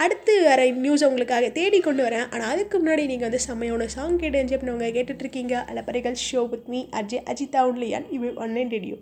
அடுத்து 0.05 0.37
வர 0.48 0.61
நியூஸ் 0.85 1.07
உங்களுக்காக 1.09 1.51
தேடி 1.59 1.81
கொண்டு 1.81 2.05
வரேன். 2.09 2.27
ஆனால் 2.33 2.51
அதுக்கு 2.53 2.77
முன்னாடி 2.79 3.03
நீங்கள் 3.12 3.29
வந்து 3.29 3.42
செம்மையான 3.46 3.90
சாங் 3.96 4.20
கேட்டு 4.20 4.42
என்ஜாய் 4.42 4.62
பண்ணவங்க. 4.62 4.88
கேட்டுட்ருக்கீங்க 4.96 5.57
அலப்பறைகள் 5.78 6.16
show 6.28 6.40
with 6.48 6.68
me 6.68 6.80
Ajay 6.92 7.24
Ajitha 7.32 7.60
only and 7.68 8.06
you 8.10 8.24
online 8.38 8.70
radio 8.70 8.96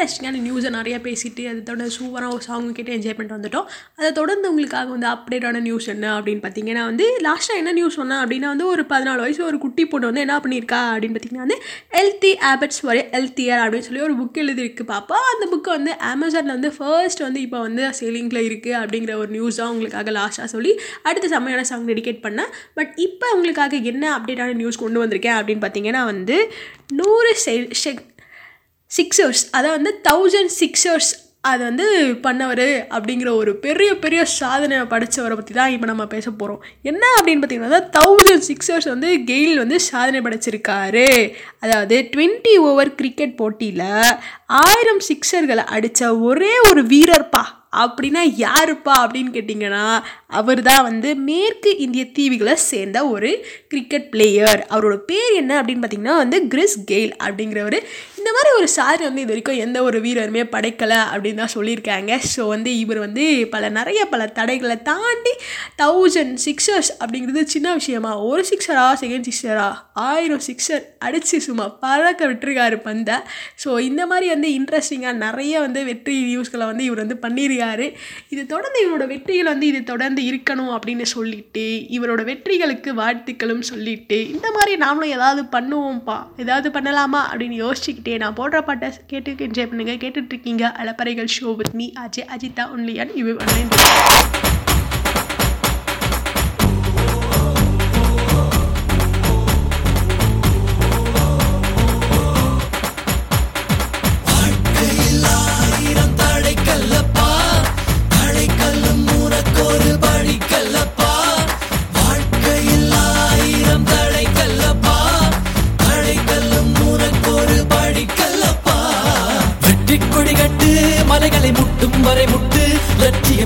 இன்ட்ரெஸ்டிங்கான 0.02 0.38
நியூஸை 0.46 0.70
நிறையா 0.76 0.98
பேசிட்டு 1.04 1.42
அதை 1.50 1.60
தொடர்ந்து 1.66 1.94
சூப்பராக 1.96 2.34
ஒரு 2.36 2.42
சாங் 2.46 2.64
கேட்டு 2.76 2.94
என்ஜாய் 2.96 3.14
பண்ணிட்டு 3.16 3.36
வந்துட்டோம். 3.36 3.66
அதை 3.98 4.08
தொடர்ந்து 4.18 4.46
உங்களுக்காக 4.52 4.88
வந்து 4.94 5.08
அப்டேட்டான 5.12 5.60
நியூஸ் 5.66 5.86
என்ன 5.94 6.06
அப்படின்னு 6.16 6.42
பார்த்தீங்கன்னா 6.44 6.84
வந்து 6.90 7.04
லாஸ்ட்டாக 7.26 7.60
என்ன 7.62 7.72
நியூஸ் 7.78 7.98
சொன்னேன் 8.00 8.20
அப்படின்னா 8.22 8.48
வந்து 8.54 8.66
ஒரு 8.72 8.84
பதினாலு 8.92 9.22
வயசு 9.24 9.40
ஒரு 9.50 9.58
குட்டி 9.64 9.84
பொண்ணு 9.92 10.08
வந்து 10.10 10.24
என்ன 10.26 10.38
பண்ணியிருக்கா 10.44 10.80
அப்படின்னு 10.92 11.16
பார்த்தீங்கன்னா 11.16 11.44
வந்து 11.46 11.58
ஹெல்த்தி 11.96 12.32
ஹேபிட்ஸ் 12.46 12.80
ஃபார் 12.82 13.00
ஹெல்த்தியர் 13.14 13.62
அப்படின்னு 13.64 13.88
சொல்லி 13.88 14.04
ஒரு 14.08 14.16
புக் 14.20 14.40
எழுதியிருக்கு. 14.44 14.86
பாப்பா 14.92 15.18
அந்த 15.32 15.46
புக்கை 15.52 15.72
வந்து 15.78 15.94
அமேசானில் 16.12 16.54
வந்து 16.56 16.72
ஃபர்ஸ்ட் 16.78 17.24
வந்து 17.26 17.40
இப்போ 17.46 17.60
வந்து 17.66 17.84
சேலிங்கில் 18.00 18.42
இருக்குது 18.48 18.78
அப்படிங்கிற 18.82 19.14
ஒரு 19.22 19.32
நியூஸ் 19.36 19.60
தான் 19.62 19.72
உங்களுக்காக 19.74 20.16
லாஸ்ட்டாக 20.18 20.50
சொல்லி 20.56 20.74
அடுத்த 21.08 21.32
செம்மையான 21.34 21.66
சாங் 21.72 21.88
டெடிகேட் 21.92 22.22
பண்ணேன். 22.26 22.52
பட் 22.78 22.92
இப்போ 23.06 23.28
உங்களுக்காக 23.36 23.82
என்ன 23.92 24.04
அப்டேட்டான 24.18 24.58
நியூஸ் 24.62 24.82
கொண்டு 24.84 25.04
வந்திருக்கேன் 25.04 25.38
அப்படின்னு 25.40 25.64
பார்த்தீங்கன்னா 25.66 26.04
வந்து 26.12 26.38
நூறு 27.00 27.30
செ 27.42 27.52
சிக்ஸர்ஸ் 28.98 29.42
அதை 29.58 29.68
வந்து 29.76 29.92
தௌசண்ட் 30.08 30.54
சிக்ஸர்ஸ் 30.62 31.10
அது 31.50 31.62
வந்து 31.68 31.86
பண்ணவர் 32.24 32.68
அப்படிங்கிற 32.96 33.30
ஒரு 33.38 33.52
பெரிய 33.64 33.90
பெரிய 34.02 34.20
சாதனை 34.40 34.76
படைச்சவரை 34.92 35.36
பற்றி 35.36 35.54
தான் 35.56 35.72
இப்போ 35.74 35.86
நம்ம 35.90 36.04
பேச 36.12 36.26
போகிறோம் 36.30 36.60
என்ன 36.90 37.02
அப்படின்னு 37.16 37.42
பார்த்தீங்கன்னா 37.42 37.80
தௌசண்ட் 37.96 38.46
சிக்ஸர்ஸ் 38.50 38.86
வந்து 38.92 39.08
கெயில் 39.30 39.62
வந்து 39.62 39.78
சாதனை 39.88 40.20
படைச்சிருக்காரு. 40.26 41.08
அதாவது 41.64 41.96
டுவெண்ட்டி 42.12 42.54
ஓவர் 42.68 42.92
கிரிக்கெட் 43.00 43.34
போட்டியில் 43.40 43.88
ஆயிரம் 44.66 45.02
சிக்ஸர்களை 45.08 45.64
அடித்த 45.76 46.12
ஒரே 46.28 46.54
ஒரு 46.68 46.84
வீரர்ப்பா 46.92 47.44
அப்படின்னா 47.82 48.22
யாருப்பா 48.44 48.94
அப்படின்னு 49.02 49.30
கேட்டிங்கன்னா 49.34 49.84
அவர் 50.38 50.60
தான் 50.66 50.86
வந்து 50.88 51.10
மேற்கு 51.28 51.70
இந்திய 51.84 52.04
தீவுகளை 52.16 52.54
சேர்ந்த 52.70 52.98
ஒரு 53.12 53.30
கிரிக்கெட் 53.70 54.08
பிளேயர் 54.12 54.60
அவரோட 54.74 54.96
பேர் 55.10 55.32
என்ன 55.42 55.52
அப்படின்னு 55.60 55.82
பார்த்தீங்கன்னா 55.82 56.16
வந்து 56.22 56.38
கிறிஸ் 56.54 56.76
கெயில் 56.90 57.14
அப்படிங்கிறவர். 57.24 57.78
இந்த 58.22 58.32
மாதிரி 58.34 58.50
ஒரு 58.58 58.66
சாரி 58.68 59.02
வந்து 59.06 59.22
இது 59.22 59.32
வரைக்கும் 59.32 59.60
எந்த 59.62 59.78
ஒரு 59.82 59.98
வீரருமே 60.00 60.42
படைக்கலை 60.52 60.98
அப்படின்னு 61.12 61.40
தான் 61.42 61.52
சொல்லியிருக்காங்க. 61.54 62.10
ஸோ 62.32 62.42
வந்து 62.52 62.70
இவர் 62.82 62.98
வந்து 62.98 63.24
பல 63.54 63.68
நிறைய 63.68 64.00
பல 64.12 64.26
தடைகளை 64.36 64.76
தாண்டி 64.88 65.32
தௌசண்ட் 65.80 66.36
சிக்ஸர்ஸ் 66.44 66.90
அப்படிங்கிறது 67.00 67.42
சின்ன 67.54 67.68
விஷயமா 67.78 68.12
ஒரு 68.28 68.42
சிக்ஸரா 68.50 68.84
செகண்ட் 69.00 69.26
சிக்ஸரா 69.28 69.64
ஆயிரம் 70.04 70.44
சிக்ஸர் 70.48 70.84
அடித்து 71.06 71.40
சும்மா 71.46 71.66
பறக்க 71.84 72.20
விட்டுருக்காரு 72.26 72.78
பந்தை. 72.86 73.16
ஸோ 73.64 73.80
இந்த 73.80 74.06
மாதிரி 74.06 74.28
வந்து 74.34 74.50
இன்ட்ரெஸ்டிங்காக 74.58 75.16
நிறைய 75.26 75.54
வந்து 75.60 75.82
வெற்றி 75.90 76.14
நியூஸ்களை 76.30 76.68
வந்து 76.70 76.84
இவர் 76.84 77.02
வந்து 77.04 77.18
பண்ணியிருக்காரு. 77.24 77.88
இது 78.28 78.44
தொடர்ந்து 78.46 78.80
இவரோட 78.84 79.06
வெற்றிகள் 79.14 79.52
வந்து 79.52 79.68
இது 79.72 79.82
தொடர்ந்து 79.92 80.22
இருக்கணும் 80.30 80.72
அப்படின்னு 80.76 81.08
சொல்லிட்டு 81.16 81.66
இவரோட 81.98 82.22
வெற்றிகளுக்கு 82.30 82.92
வாழ்த்துக்களும் 83.02 83.66
சொல்லிட்டு 83.72 84.20
இந்த 84.36 84.46
மாதிரி 84.58 84.74
நாமளும் 84.84 85.16
ஏதாவது 85.18 85.44
பண்ணுவோம்ப்பா 85.58 86.18
ஏதாவது 86.36 86.70
பண்ணலாமா 86.78 87.22
அப்படின்னு 87.32 87.58
யோசிச்சுக்கிட்டே 87.64 88.10
நான் 88.18 88.36
போடுற 88.36 88.58
பாட்டை 88.62 88.88
கேட்டு 89.06 89.30
என்ஜாய் 89.46 89.68
பண்ணுங்கள் 89.68 90.00
கேட்டுட்டு 90.00 90.32
இருக்கீங்க 90.34 90.64
அலப்பறைகள் 90.78 91.32
show 91.36 91.50
with 91.56 91.74
me 91.74 91.88
Ajay 92.00 92.28
Ajitha 92.34 92.66
only and 92.72 93.02
and 93.04 93.18
you 93.22 93.30
online 93.38 93.70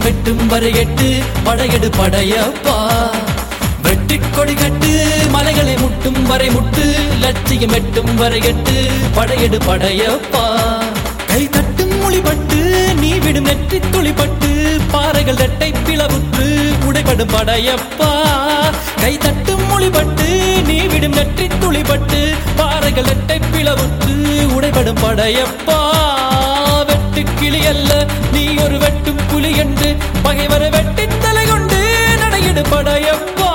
வெட்டும் 0.07 0.43
வரை 0.51 0.71
எட்டு 0.81 1.07
படையெடு 1.47 1.89
படையப்பா. 1.99 2.75
வெட்டி 3.85 4.17
கொடி 4.19 4.55
கட்டு 4.55 4.91
மலைகளை 5.35 5.75
முட்டும் 5.83 6.21
வரை 6.29 6.49
முட்டு 6.49 6.85
லட்சியம் 7.23 7.75
எட்டும் 7.79 8.13
வரை 8.21 8.41
எட்டு 8.51 8.77
படையெடு 9.17 9.59
படையப்பா. 9.69 10.45
கை 11.31 11.43
தட்டும் 11.57 11.95
மொழிபட்டு 12.03 12.61
நீ 13.01 13.11
விடும் 13.25 13.49
நெற்றி 13.51 13.81
துளிப்பட்டு 13.95 14.51
பாறைகள் 14.93 15.41
ரெட்டை 15.43 15.71
பிளவுற்று 15.87 16.47
உடைபடும் 16.89 17.33
படையப்பா. 17.35 18.11
கை 19.03 19.15
தட்டும் 19.27 19.67
மொழிபட்டு 19.73 20.29
நீ 20.71 20.79
விடும் 20.95 21.19
நெற்றி 21.19 21.49
துளிப்பட்டு 21.65 22.23
பாறைகள் 22.61 23.11
ரெட்டை 23.13 23.41
பிளவுற்று 23.53 24.17
உடைபடும் 24.59 25.03
படையப்பா. 25.05 25.81
புலி 27.57 27.69
அல்ல 27.69 27.93
நீ 28.33 28.43
ஒரு 28.63 28.79
வெட்டும் 28.81 29.21
புலி 29.29 29.51
என்று 29.63 29.87
பகைவரை 30.25 30.67
வெட்டி 30.75 31.05
தலை 31.23 31.45
கொண்டு 31.45 31.79
நடையிடு 32.23 32.63
படையப்பா 32.67 33.49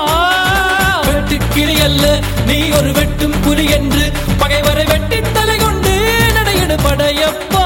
வெட்டு 1.06 1.36
கிளி 1.54 1.76
அல்ல 1.84 2.06
நீ 2.48 2.56
ஒரு 2.78 2.90
வெட்டும் 2.96 3.36
புலி 3.44 3.66
என்று 3.76 4.04
பகைவரை 4.42 4.86
வெட்டி 4.90 5.20
தலை 5.36 5.56
கொண்டு 5.58 5.94
நடையிடு 6.38 6.78
படையப்பா 6.86 7.64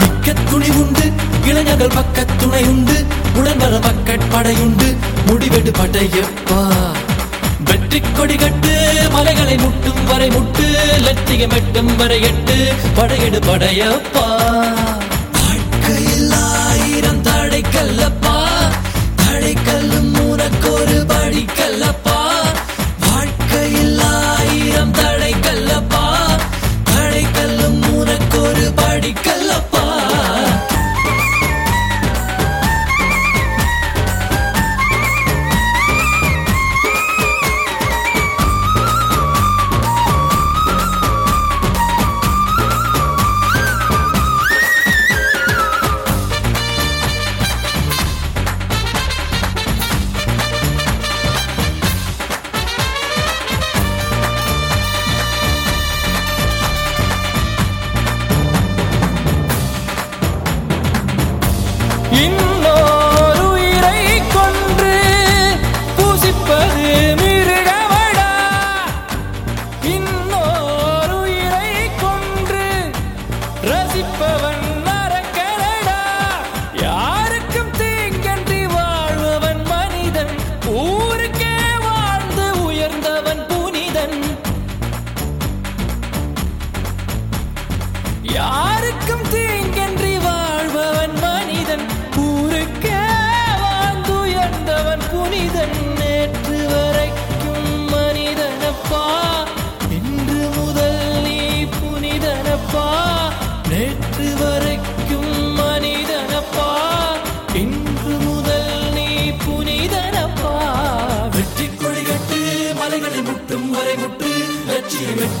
மிக்க 0.00 0.34
துணி 0.42 0.70
உண்டு 0.82 1.06
இளைஞர்கள் 1.50 1.96
பக்க 1.98 2.26
துணை 2.34 2.64
உண்டு 2.72 2.98
உடன் 3.38 3.62
வர 3.64 3.78
மக்கட்படையுண்டு 3.86 4.90
முடிவெடு 5.30 5.74
படையப்பா 5.80 6.60
வெற்றி 7.70 8.00
கொடி 8.10 8.38
கட்டு 8.38 8.74
மலைகளை 9.14 9.58
முட்டும் 9.62 10.04
வரை 10.10 10.30
முட்டு 10.34 10.66
லட்சியம் 11.06 11.56
எட்டும் 11.58 11.94
வரை 11.96 12.20
எட்டு 12.30 12.58
படையெடு 12.98 13.40
படையப்பா 13.48 14.26
படிக்கல்லும் 19.52 20.10
உனக்கு 20.24 20.68
ஒரு 20.72 20.98
படிக்கல்லப்பா 21.08 22.09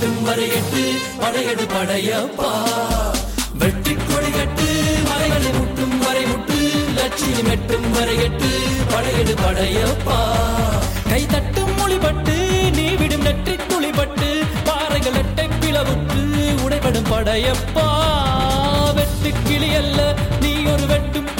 லட்சியம் 0.00 0.26
வரையட்டு 0.26 0.28
படையடு 0.28 0.58
எட்டு 0.58 0.82
படையெடு 1.20 1.64
படையப்பா. 1.72 2.50
வெற்றி 3.60 3.94
கொடிகட்டு 3.94 4.68
மலைகளை 5.08 5.50
முட்டும் 5.58 5.96
வரை 6.04 6.22
முட்டு 6.30 6.58
லட்சியம் 6.98 7.50
எட்டும் 7.54 7.88
வரையட்டு 7.96 8.50
படையடு 8.92 9.34
படையப்பா. 9.42 10.18
கை 11.10 11.22
தட்டும் 11.26 11.74
மொழிபட்டு 11.78 12.36
நீ 12.78 12.86
விடும் 13.00 13.26
நெற்றி 13.26 13.56
துளிபட்டு 13.72 14.30
பாறைகள் 14.68 15.18
எட்டை 15.22 15.46
பிளவுற்று 15.60 16.24
உடைபடும் 16.64 17.10
படையப்பா. 17.12 17.86
வெட்டு 18.98 19.32
கிளி 19.48 19.70
அல்ல 19.82 20.00
நீ 20.40 20.54
ஒரு 20.74 20.86
வெட்டும் 20.92 21.30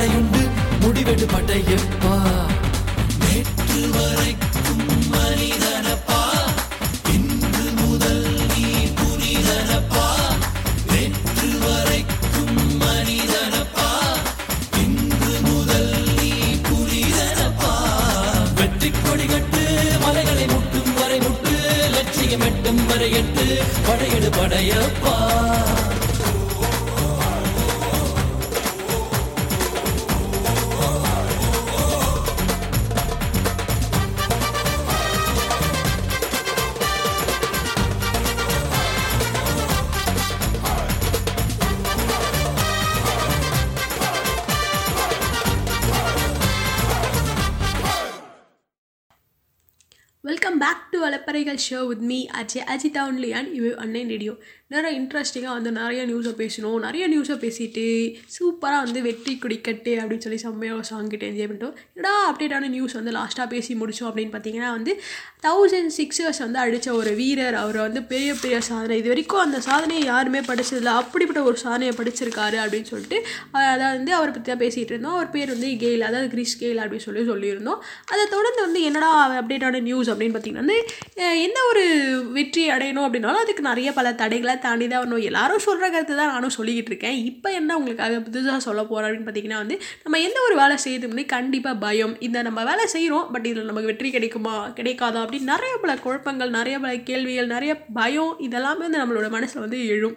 ஆடையுண்டு 0.00 0.42
முடிவெடுப்பட்ட 0.82 1.52
எப்பா 1.74 2.12
அலப்பறைகள் 51.60 51.66
show 51.68 51.80
with 51.86 52.04
me 52.10 52.18
Ajay 52.40 52.66
Ajitha 52.74 53.02
only 53.10 53.30
and 53.32 53.50
you 53.58 53.68
அன்னைன் 53.84 54.10
radio 54.14 54.34
நிறைய 54.70 55.00
இன்ட்ரெஸ்டிங்காக 55.00 55.54
வந்து 55.56 55.70
நிறைய 55.72 56.06
நியூஸை 56.06 56.32
பேசணும் 56.40 56.78
நிறைய 56.78 57.04
நியூஸை 57.08 57.36
பேசிட்டு 57.36 57.84
சூப்பராக 58.34 58.82
வந்து 58.84 59.02
வெற்றி 59.02 59.38
குடிக்கட்டு 59.42 59.92
அப்படின்னு 60.00 60.18
சொல்லி 60.18 60.38
செம்மையாக 60.38 60.82
சாங் 60.82 61.08
கிட்டே 61.08 61.30
என்ஜாய் 61.30 61.48
பண்ணிட்டோம். 61.50 61.72
என்னடா 61.94 62.12
அப்டேட்டான 62.28 62.68
நியூஸ் 62.68 62.92
வந்து 62.92 63.10
லாஸ்ட்டாக 63.10 63.48
பேசி 63.48 63.74
முடிச்சோம் 63.74 64.08
அப்படின்னு 64.10 64.34
பார்த்தீங்கன்னா 64.34 64.70
வந்து 64.70 64.92
தௌசண்ட் 65.42 65.90
சிக்ஸர்ஸ் 65.96 66.38
வந்து 66.38 66.58
அடித்த 66.58 66.92
ஒரு 66.92 67.14
வீரர். 67.14 67.54
அவர் 67.54 67.76
வந்து 67.76 68.02
பெரிய 68.02 68.34
பெரிய 68.34 68.60
சாதனை. 68.60 68.98
இது 68.98 69.08
வரைக்கும் 69.08 69.40
அந்த 69.40 69.60
சாதனையை 69.60 70.04
யாருமே 70.04 70.40
படிச்சதில்ல. 70.40 70.92
அப்படிப்பட்ட 71.00 71.42
ஒரு 71.42 71.56
சாதனையை 71.56 71.94
படிச்சிருக்காரு 71.96 72.58
அப்படின்னு 72.64 72.90
சொல்லிட்டு 72.92 73.18
அஹ் 73.54 73.70
அதாவது 73.72 73.96
வந்து 73.96 74.14
அவரை 74.14 74.32
பற்றி 74.32 74.48
தான் 74.52 74.62
பேசிகிட்டு 74.64 74.94
இருந்தோம். 74.94 75.12
அவர் 75.12 75.30
பேர் 75.30 75.48
வந்து 75.48 75.66
கெயில் 75.82 76.00
அதாவது 76.00 76.28
கிறிஸ் 76.28 76.64
கெயில் 76.64 76.82
அப்படின்னு 76.82 77.06
சொல்லி 77.08 77.24
சொல்லியிருந்தோம். 77.32 77.82
அதை 78.06 78.26
தொடர்ந்து 78.28 78.60
வந்து 78.60 78.82
என்னடா 78.82 79.10
அப்டேட்டான 79.40 79.80
நியூஸ் 79.80 80.10
அப்படின்னு 80.10 80.36
பார்த்தீங்கன்னா 80.36 80.64
வந்து 80.64 80.78
எந்த 81.46 81.58
ஒரு 81.70 81.84
வெற்றி 82.32 82.70
அடையணும் 82.70 83.06
அப்படின்னாலும் 83.06 83.44
அதுக்கு 83.44 83.62
நிறைய 83.62 83.92
பல 83.92 84.14
தடைகளை 84.14 84.56
தாண்டி 84.66 84.86
தான் 84.92 85.02
வரணும். 85.02 85.24
எல்லாரும் 85.30 85.64
சொல்கிற 85.66 85.86
கருத்து 85.94 86.14
தான் 86.20 86.32
நானும் 86.34 86.54
சொல்லிக்கிட்டு 86.58 86.92
இருக்கேன். 86.92 87.18
இப்போ 87.30 87.48
என்ன 87.60 87.76
உங்களுக்காக 87.80 88.20
புதுசாக 88.28 88.60
சொல்ல 88.68 88.84
போகிறேன் 88.90 89.08
அப்படின்னு 89.08 89.28
பார்த்தீங்கன்னா 89.28 89.62
வந்து 89.62 89.78
நம்ம 90.04 90.20
எந்த 90.28 90.38
ஒரு 90.48 90.56
வேலை 90.62 90.76
செய்யறதுக்கு 90.84 91.26
கண்டிப்பாக 91.36 91.76
பயம். 91.86 92.14
இந்த 92.28 92.38
நம்ம 92.48 92.64
வேலை 92.70 92.86
செய்கிறோம் 92.94 93.26
பட் 93.34 93.48
இதில் 93.50 93.70
நமக்கு 93.72 93.92
வெற்றி 93.92 94.10
கிடைக்குமா 94.16 94.54
கிடைக்காதா 94.78 95.22
அப்படின்னு 95.24 95.52
நிறைய 95.54 95.74
பல 95.84 95.94
குழப்பங்கள் 96.06 96.56
நிறைய 96.58 96.78
பல 96.86 96.94
கேள்விகள் 97.10 97.52
நிறைய 97.56 97.74
பயம் 98.00 98.32
இதெல்லாமே 98.48 98.84
வந்து 98.86 99.02
நம்மளோட 99.02 99.28
மனசில் 99.36 99.64
வந்து 99.66 99.80
எழும். 99.96 100.16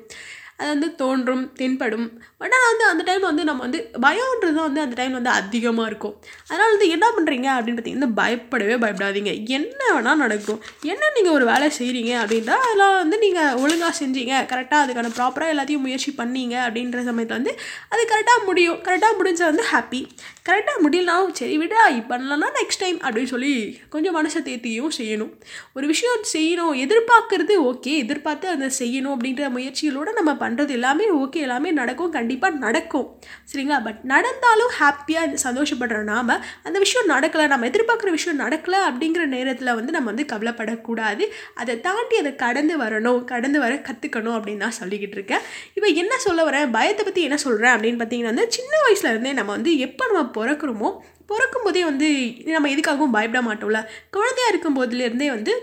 அது 0.60 0.70
வந்து 0.74 0.88
தோன்றும் 1.02 1.44
தென்படும். 1.60 2.08
பட் 2.42 2.54
ஆனால் 2.58 2.70
வந்து 2.72 2.86
அந்த 2.92 3.04
டைம் 3.10 3.24
வந்து 3.30 3.44
நம்ம 3.50 3.62
வந்து 3.66 3.80
பயம்ன்றது 4.06 4.56
தான் 4.58 4.68
வந்து 4.70 4.84
அந்த 4.86 4.96
டைம் 5.00 5.16
வந்து 5.18 5.32
அதிகமாக 5.40 5.90
இருக்கும். 5.92 6.16
அதனால் 6.50 6.74
வந்து 6.74 6.88
என்ன 6.96 7.06
பண்ணுறீங்க 7.16 7.50
அப்படின்னு 7.56 7.78
பார்த்தீங்கன்னா 7.80 8.10
பயப்படவே 8.22 8.76
பயப்படாதீங்க. 8.84 9.34
என்ன 9.58 9.82
வேணால் 9.96 10.22
நடக்கும். 10.24 10.62
என்ன 10.94 11.12
நீங்கள் 11.18 11.36
ஒரு 11.38 11.48
வேலை 11.52 11.70
செய்கிறீங்க 11.80 12.14
அப்படின்றா 12.22 12.58
அதெல்லாம் 12.68 12.96
வந்து 13.02 13.20
நீங்கள் 13.26 13.60
ஒழுங்காக 13.64 13.94
செஞ்சீங்க. 14.02 14.34
கரெக்டாக 14.54 14.86
அதுக்கான 14.86 15.14
ப்ராப்பராக 15.20 15.56
எல்லாத்தையும் 15.56 15.86
முயற்சி 15.88 16.14
பண்ணீங்க 16.22 16.56
அப்படின்ற 16.68 17.04
சமயத்தில் 17.10 17.40
வந்து 17.40 17.56
அது 17.94 18.04
கரெக்டாக 18.14 18.42
முடியும். 18.50 18.80
கரெக்டாக 18.88 19.20
முடிஞ்சால் 19.22 19.52
வந்து 19.54 19.68
ஹாப்பி 19.74 20.02
கரெக்டாக 20.48 20.80
முடியலனாலும் 20.86 21.36
சரி 21.42 21.58
விடா 21.60 21.82
இப்போ 22.00 22.12
பண்ணலன்னா 22.14 22.48
நெக்ஸ்ட் 22.58 22.82
டைம் 22.84 22.98
அப்படின்னு 23.06 23.32
சொல்லி 23.34 23.52
கொஞ்சம் 23.94 24.16
மனசை 24.18 24.40
தேர்த்தியும் 24.48 24.94
செய்யணும். 24.98 25.32
ஒரு 25.78 25.86
விஷயம் 25.92 26.26
செய்யணும் 26.34 26.74
எதிர்பார்க்கறது 26.84 27.54
ஓகே 27.70 27.94
எதிர்பார்த்து 28.04 28.48
அதை 28.56 28.68
செய்யணும் 28.80 29.14
அப்படின்ற 29.16 29.50
முயற்சிகளோடு 29.56 30.12
நம்ம 30.20 30.32
பண்ணுறது 30.44 30.72
எல்லாமே 30.78 31.06
ஓகே 31.22 31.40
எல்லாமே 31.46 31.72
நடக்கும் 31.72 32.14
கண்டிப்பாக 32.18 32.62
நடக்கும். 32.66 33.08
சரிங்களா? 33.52 33.80
பட் 33.84 34.00
நடந்தாலும் 34.14 34.72
ஹாப்பியாக 34.80 35.40
சந்தோஷப்படுற 35.46 36.00
நாம் 36.04 36.34
அந்த 36.64 36.78
விஷயம் 36.86 37.10
நடக்கலை 37.10 37.48
நம்ம 37.48 37.68
எதிர்பார்க்குற 37.72 38.12
விஷயம் 38.18 38.40
நடக்கலை 38.40 38.80
அப்படிங்கிற 38.90 39.26
நேரத்தில் 39.36 39.76
வந்து 39.80 39.96
நம்ம 39.98 40.10
வந்து 40.14 40.28
கவலைப்படக்கூடாது. 40.34 41.26
அதை 41.56 41.76
தாண்டி 41.82 42.18
அதை 42.18 42.36
கடந்து 42.36 42.76
வரணும் 42.84 43.24
கடந்து 43.24 43.60
வர 43.60 43.74
கற்றுக்கணும் 43.90 44.36
அப்படின்னு 44.38 44.64
நான் 44.66 44.80
சொல்லிக்கிட்டு 44.82 45.18
இருக்கேன். 45.20 45.44
இப்போ 45.74 45.90
என்ன 46.04 46.14
சொல்ல 46.18 46.42
வரேன்? 46.50 46.72
பயத்தை 46.72 47.04
பற்றி 47.06 47.22
என்ன 47.22 47.38
சொல்கிறேன் 47.38 47.74
அப்படின்னு 47.76 48.02
பார்த்தீங்கன்னா 48.02 48.32
வந்து 48.34 48.48
சின்ன 48.58 48.74
வயசுல 48.86 49.12
இருந்தே 49.14 49.34
நம்ம 49.34 49.52
வந்து 49.52 49.74
எப்போ 49.88 50.06
நம்ம 50.12 50.30
பிறக்கிறோமோ 50.38 50.92
பிறக்கும் 51.32 51.66
போதே 51.66 51.84
வந்து 51.84 52.08
நம்ம 52.56 52.70
எதுக்காகவும் 52.70 53.16
பயப்பட 53.18 53.42
மாட்டோம்ல. 53.50 53.80
குழந்தையா 54.16 54.50
இருக்கும் 54.54 54.78
போதுலேருந்தே 54.80 55.28
வந்து 55.36 55.54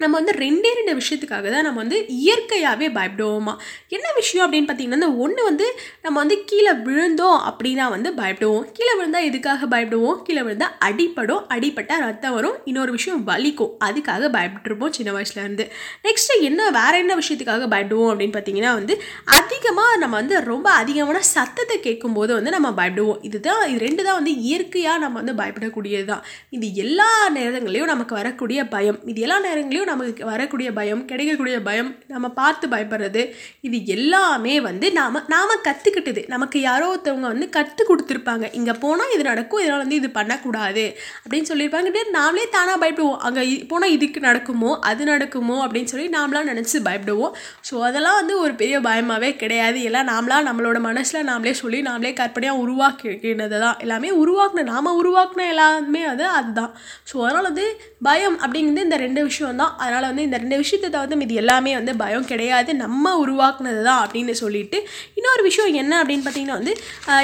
நம்ம 0.00 0.14
வந்து 0.18 0.32
ரெண்டே 0.42 0.70
ரெண்டு 0.78 0.92
விஷயத்துக்காக 0.98 1.50
தான் 1.52 1.64
நம்ம 1.66 1.78
வந்து 1.82 1.98
இயற்கையாகவே 2.22 2.88
பயப்படுவோமா? 2.96 3.52
என்ன 3.96 4.06
விஷயம் 4.18 4.44
அப்படின்னு 4.46 4.68
பார்த்தீங்கன்னா 4.70 5.08
ஒன்று 5.24 5.42
வந்து 5.48 5.66
நம்ம 6.04 6.16
வந்து 6.22 6.36
கீழே 6.50 6.72
விழுந்தோம் 6.86 7.38
அப்படின்னா 7.50 7.84
வந்து 7.94 8.10
பயப்படுவோம். 8.18 8.66
கீழே 8.76 8.94
விழுந்தால் 8.98 9.26
எதுக்காக 9.28 9.66
பயப்படுவோம்? 9.74 10.18
கீழே 10.26 10.42
விழுந்தால் 10.46 10.74
அடிப்படும். 10.88 11.44
அடிப்பட்டால் 11.54 12.02
ரத்தம் 12.08 12.34
வரும். 12.38 12.58
இன்னொரு 12.70 12.92
விஷயம் 12.96 13.22
வலிக்கும். 13.30 13.72
அதுக்காக 13.88 14.30
பயப்பட்டுருப்போம் 14.36 14.92
சின்ன 14.98 15.14
வயசுலேருந்து 15.16 15.66
நெக்ஸ்ட்டு 16.08 16.36
என்ன 16.48 16.68
வேற 16.78 16.92
என்ன 17.04 17.16
விஷயத்துக்காக 17.22 17.68
பயப்படுவோம் 17.74 18.10
அப்படின்னு 18.12 18.36
பார்த்தீங்கன்னா 18.36 18.74
வந்து 18.80 18.96
அதிகமாக 19.38 19.96
நம்ம 20.02 20.14
வந்து 20.20 20.36
ரொம்ப 20.52 20.68
அதிகமான 20.82 21.24
சத்தத்தை 21.34 21.78
கேட்கும்போது 21.88 22.32
வந்து 22.40 22.54
நம்ம 22.56 22.74
பயப்படுவோம். 22.82 23.22
இதுதான் 23.30 23.64
இது 23.70 23.80
ரெண்டு 23.86 24.02
தான் 24.08 24.20
வந்து 24.20 24.34
இயற்கையாக 24.50 25.04
நம்ம 25.06 25.16
வந்து 25.22 25.36
பயப்படக்கூடியது 25.42 26.08
தான் 26.12 26.22
இது 26.58 26.68
எல்லா 26.84 27.10
நேரங்களையும் 27.40 27.92
நமக்கு 27.94 28.14
வரக்கூடிய 28.20 28.60
பயம். 28.76 29.00
இது 29.14 29.26
எல்லா 29.26 29.40
நேரங்களையும் 29.48 29.84
வரைக்கும் 29.86 29.92
நமக்கு 29.92 30.30
வரக்கூடிய 30.30 30.68
பயம் 30.78 31.02
கிடைக்கக்கூடிய 31.10 31.56
பயம் 31.68 31.90
நம்ம 32.14 32.26
பார்த்து 32.38 32.66
பயப்படுறது 32.74 33.22
இது 33.66 33.78
எல்லாமே 33.96 34.54
வந்து 34.68 34.86
நாம் 34.98 35.20
நாம் 35.34 35.52
கற்றுக்கிட்டது 35.68 36.22
நமக்கு 36.34 36.58
யாரோ 36.68 36.86
ஒருத்தவங்க 36.92 37.28
வந்து 37.32 37.48
கற்றுக் 37.56 37.90
கொடுத்துருப்பாங்க. 37.90 38.44
இங்கே 38.58 38.74
போனால் 38.84 39.12
இது 39.14 39.24
நடக்கும் 39.30 39.62
இதனால் 39.62 39.82
வந்து 39.84 39.98
இது 40.00 40.08
பண்ணக்கூடாது 40.18 40.84
அப்படின்னு 41.22 41.50
சொல்லியிருப்பாங்க. 41.50 42.04
நாமளே 42.18 42.46
தானாக 42.56 42.78
பயப்படுவோம். 42.82 43.20
அங்கே 43.26 43.42
போனால் 43.72 43.94
இதுக்கு 43.96 44.20
நடக்குமோ 44.28 44.70
அது 44.90 45.02
நடக்குமோ 45.12 45.56
அப்படின்னு 45.64 45.92
சொல்லி 45.92 46.08
நாமளாம் 46.16 46.50
நினச்சி 46.52 46.80
பயப்படுவோம். 46.88 47.34
ஸோ 47.68 47.74
அதெல்லாம் 47.88 48.18
வந்து 48.20 48.34
ஒரு 48.44 48.54
பெரிய 48.62 48.76
பயமாகவே 48.88 49.30
கிடையாது. 49.42 49.78
எல்லாம் 49.90 50.08
நாமளாக 50.12 50.46
நம்மளோட 50.48 50.78
மனசில் 50.88 51.28
நாமளே 51.30 51.54
சொல்லி 51.62 51.80
நாமளே 51.90 52.12
கற்பனையாக 52.20 52.62
உருவாக்கினது 52.64 53.58
தான். 53.64 53.78
எல்லாமே 53.86 54.10
உருவாக்குன 54.22 54.66
நாம் 54.72 54.92
உருவாக்குன 55.02 55.46
எல்லாமே 55.54 56.02
அது 56.12 56.24
அதுதான். 56.38 56.72
ஸோ 57.10 57.16
அதனால் 57.26 57.48
வந்து 57.50 57.66
பயம் 58.08 58.38
அப்படிங்கிறது 58.44 58.86
இந்த 58.86 58.98
ரெண்டு 59.04 59.20
விஷயம் 59.28 59.60
தான் 59.62 59.74
அதனால் 59.82 60.08
வந்து 60.10 60.26
இந்த 60.28 60.38
ரெண்டு 60.42 60.60
விஷயத்தை 60.62 60.88
தவிர்த்து 60.94 61.26
இது 61.28 61.40
எல்லாமே 61.42 61.72
வந்து 61.80 61.94
பயம் 62.02 62.28
கிடையாது. 62.32 62.70
நம்ம 62.84 63.14
உருவாக்குனது 63.24 63.82
தான் 63.90 64.02
அப்படின்னு 64.04 64.34
சொல்லிட்டு. 64.42 64.80
இன்னொரு 65.20 65.44
விஷயம் 65.48 65.78
என்ன 65.82 66.02
அப்படின்னு 66.02 66.26
பார்த்தீங்கன்னா 66.26 66.58
வந்து 66.60 66.74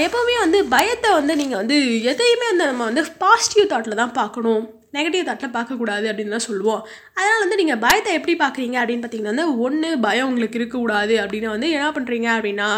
எப்போவுமே 0.07 0.37
வந்து 0.45 0.61
பயத்தை 0.77 1.11
வந்து 1.21 1.37
நீங்கள் 1.43 1.61
வந்து 1.63 1.79
எதையுமே 2.13 2.47
வந்து 2.53 2.71
நம்ம 2.71 2.85
வந்து 2.91 3.05
பாசிட்டிவ் 3.25 3.73
தாட்டில் 3.73 4.01
தான் 4.03 4.17
பார்க்கணும். 4.21 4.65
நெகட்டிவ் 4.97 5.27
தாட்டில் 5.29 5.55
பார்க்கக்கூடாது 5.57 6.07
அப்படின்னு 6.11 6.35
தான் 6.37 6.49
சொல்லுவோம். 6.49 6.83
அதனால் 7.19 7.43
வந்து 7.45 7.59
நீங்கள் 7.61 7.81
பயத்தை 7.85 8.13
எப்படி 8.19 8.35
பார்க்குறீங்க 8.45 8.77
அப்படின்னு 8.83 9.05
பார்த்தீங்கன்னா 9.05 9.35
வந்து 9.35 9.59
ஒன்று 9.59 9.91
பயம் 10.07 10.29
உங்களுக்கு 10.31 10.59
இருக்கக்கூடாது 10.61 11.17
அப்படின்னு 11.23 11.49
வந்து 11.55 11.71
என்ன 11.77 11.89
பண்ணுறீங்க 11.91 12.29
அப்படின்னா 12.37 12.69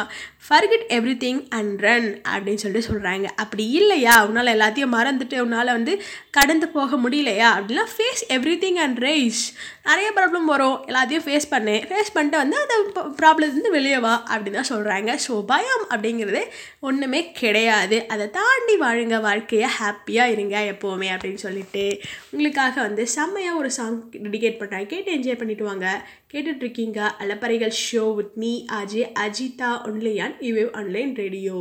forget 0.48 0.86
every 0.96 1.14
thing 1.24 1.42
and 1.58 1.74
run 1.86 2.08
அப்படின்னு 2.32 2.62
சொல்லிட்டு 2.62 2.88
சொல்கிறாங்க 2.88 3.26
அப்படி 3.42 3.64
இல்லையா? 3.80 4.14
உன்னால் 4.28 4.54
எல்லாத்தையும் 4.56 4.94
மறந்துட்டு 4.96 5.36
உன்னால் 5.40 5.76
வந்து 5.78 5.92
கடந்து 6.30 6.68
போக 6.68 6.96
முடியலையா? 6.96 7.48
அப்படின்னா 7.56 7.86
face 7.94 8.24
every 8.36 8.56
thing 8.64 8.80
and 8.84 8.98
rise 9.08 9.42
நிறைய 9.88 10.08
ப்ராப்ளம் 10.16 10.46
வரும். 10.52 10.76
எல்லாத்தையும் 10.90 11.24
ஃபேஸ் 11.24 11.46
பண்ணு. 11.52 11.74
ஃபேஸ் 11.88 12.12
பண்ணிட்டு 12.14 12.38
வந்து 12.42 12.56
அந்த 12.62 13.02
ப்ராப்ளத்துலேருந்து 13.20 13.72
வெளியே 13.76 13.98
வா 14.04 14.12
அப்படின்னு 14.32 14.58
தான் 14.60 14.70
சொல்கிறாங்க 14.70 15.10
ஸோ 15.24 15.34
பயம் 15.52 15.84
அப்படிங்கிறது 15.94 16.42
ஒன்றுமே 16.88 17.20
கிடையாது. 17.40 17.98
அதை 18.14 18.26
தாண்டி 18.38 18.76
வாழுங்க. 18.84 19.16
வாழ்க்கையை 19.28 19.68
ஹாப்பியாக 19.78 20.34
இருங்க 20.34 20.56
எப்போவுமே 20.72 21.08
அப்படின்னு 21.14 21.42
சொல்லிட்டு. 21.46 21.84
உங்களுக்காக 22.32 22.76
வந்து 22.88 23.04
செம்மையாக 23.16 23.60
ஒரு 23.62 23.72
சாங் 23.78 23.98
டெடிகேட் 24.26 24.60
பண்ணுறாங்க 24.60 24.88
கேட்டு 24.94 25.16
என்ஜாய் 25.16 25.40
பண்ணிட்டு 25.42 25.66
வாங்க. 25.70 25.88
கேட்டுட்ருக்கீங்க 26.34 27.00
அலப்பறைகள் 27.24 27.74
show 27.86 28.06
with 28.20 28.38
me 28.44 28.52
Ajay 28.80 29.10
Ajitha 29.26 29.72
only 29.90 30.14
you 30.50 30.62
online 30.80 31.12
radio 31.22 31.60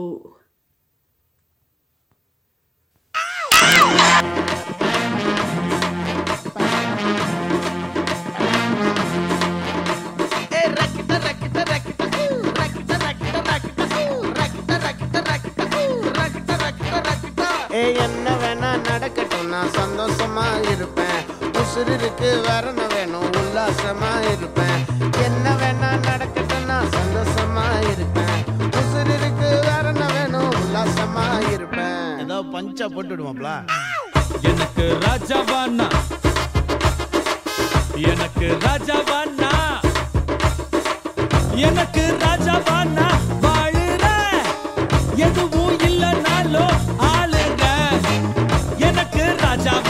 ஏ 17.78 17.82
என்ன 18.06 18.28
வேணா 18.42 18.70
நடக்கட்டும் 18.88 19.48
நான் 19.54 19.72
சந்தோஷமா 19.78 20.44
இருப்பேன். 20.72 21.22
உசுருக்கு 21.62 22.30
வரணும் 22.48 22.92
வேணும் 22.96 23.30
உல்லாசமா 23.40 24.12
இருப்பேன். 24.34 24.80
என்ன 25.26 25.56
வேணா 25.62 25.90
நடக்கட்டும் 26.08 26.68
நான் 26.72 26.92
சந்தோஷமா 26.98 27.66
இருப்பேன். 27.92 28.40
உசுருக்கு 28.80 29.50
வரணும் 29.70 30.14
வேணும் 30.18 30.52
உல்லாசமா 30.60 31.26
இருப்பேன். 31.56 32.04
ஏதோ 32.24 32.40
பஞ்சா 32.54 32.88
போட்டு 32.96 33.14
விடுவாப்ல 33.16 33.50
எனக்கு 34.52 34.86
ராஜாவானா 35.06 35.90
எனக்கு 38.12 38.48
ராஜாவானா 38.66 39.52
எனக்கு 41.68 42.04
ராஜாவானா 42.24 43.08
வாழுற 43.44 44.06
எதுவும் 45.28 45.78
இல்லைனாலும் 45.90 46.80
எனக்கு 49.56 49.83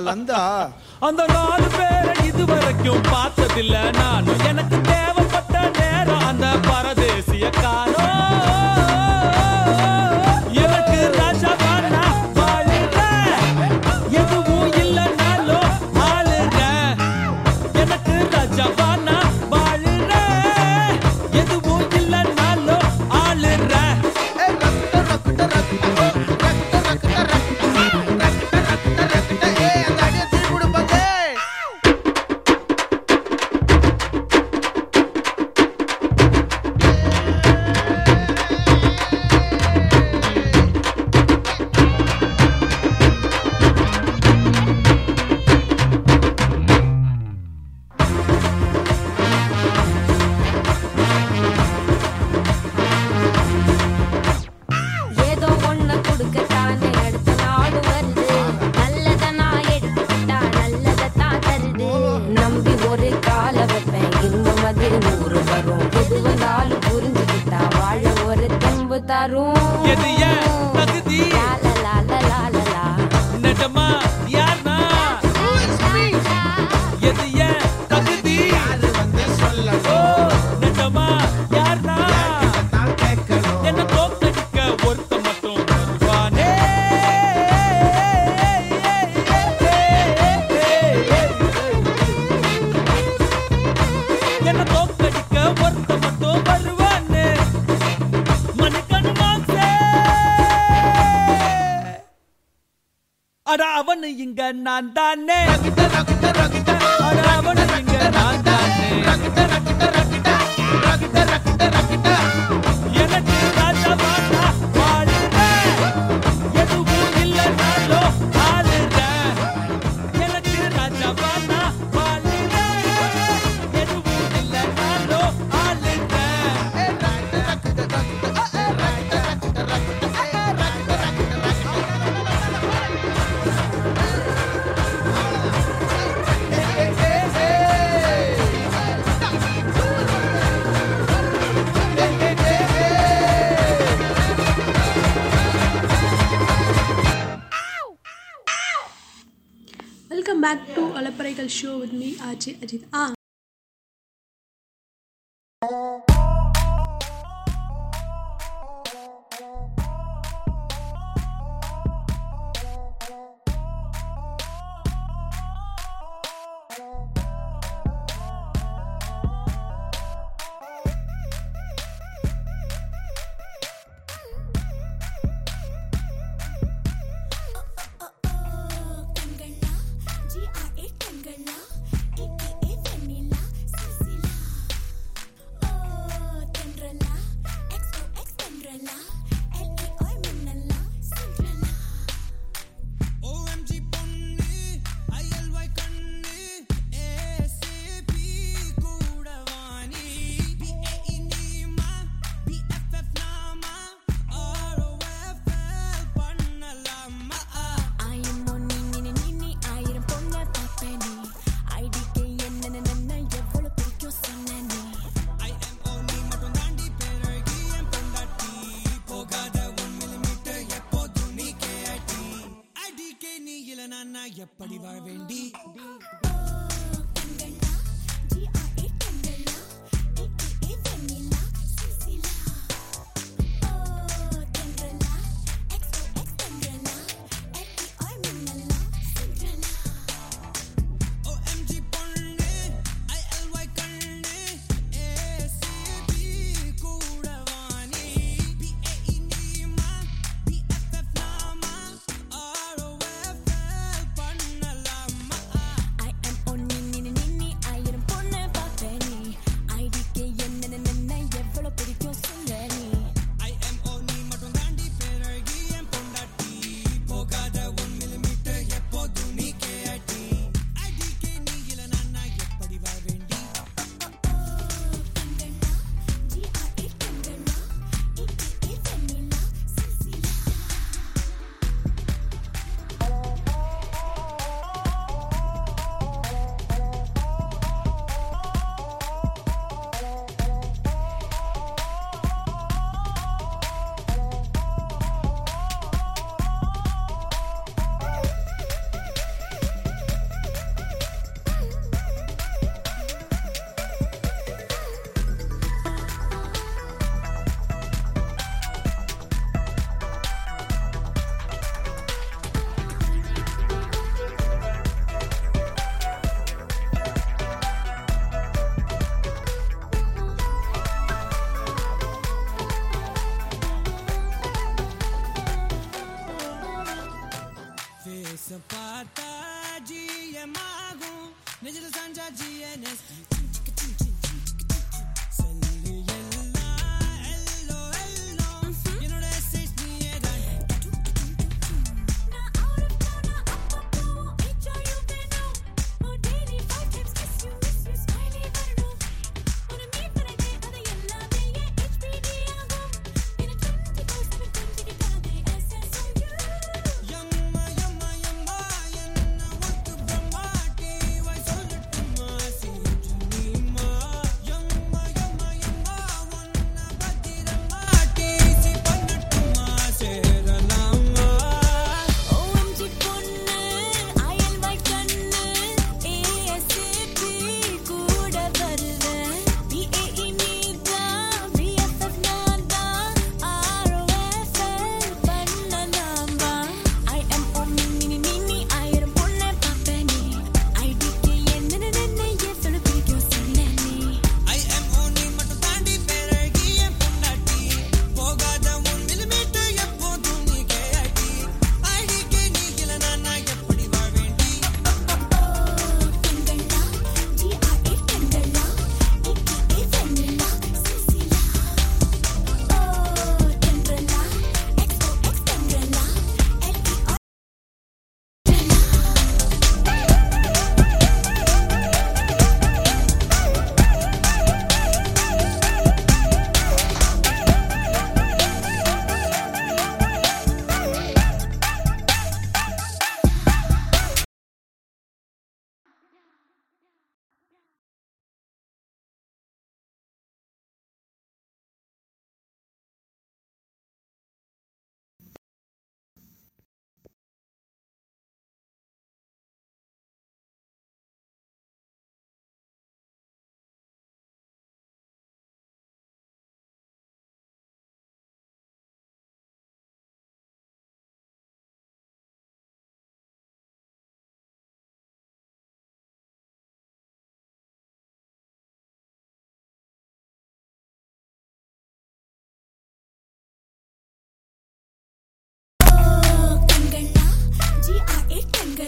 லந்தா. 0.00 0.68
அந்த 1.00 1.24
நாலு 1.26 1.68
பேரை 1.76 2.26
இதுவரைக்கும் 2.26 3.02
பார்த்ததில்ல. 3.02 3.92
நானும் 3.96 4.38
எனக்கு 4.38 4.80
தேவை 4.80 5.17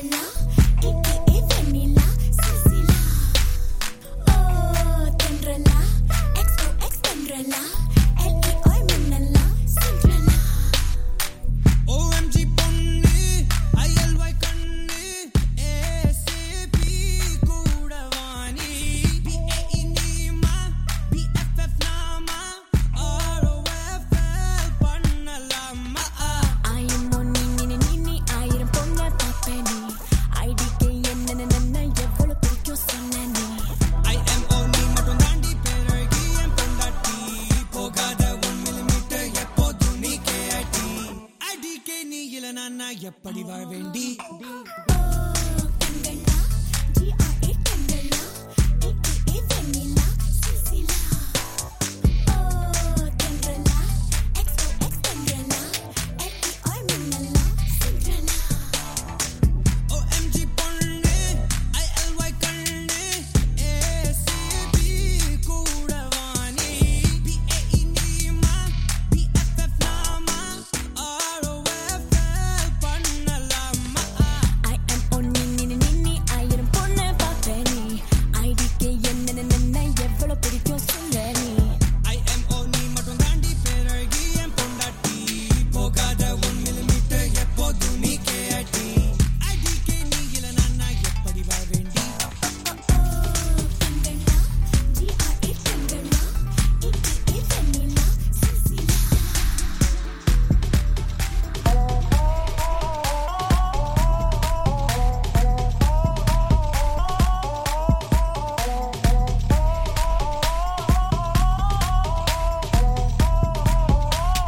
Bella. 0.03 0.39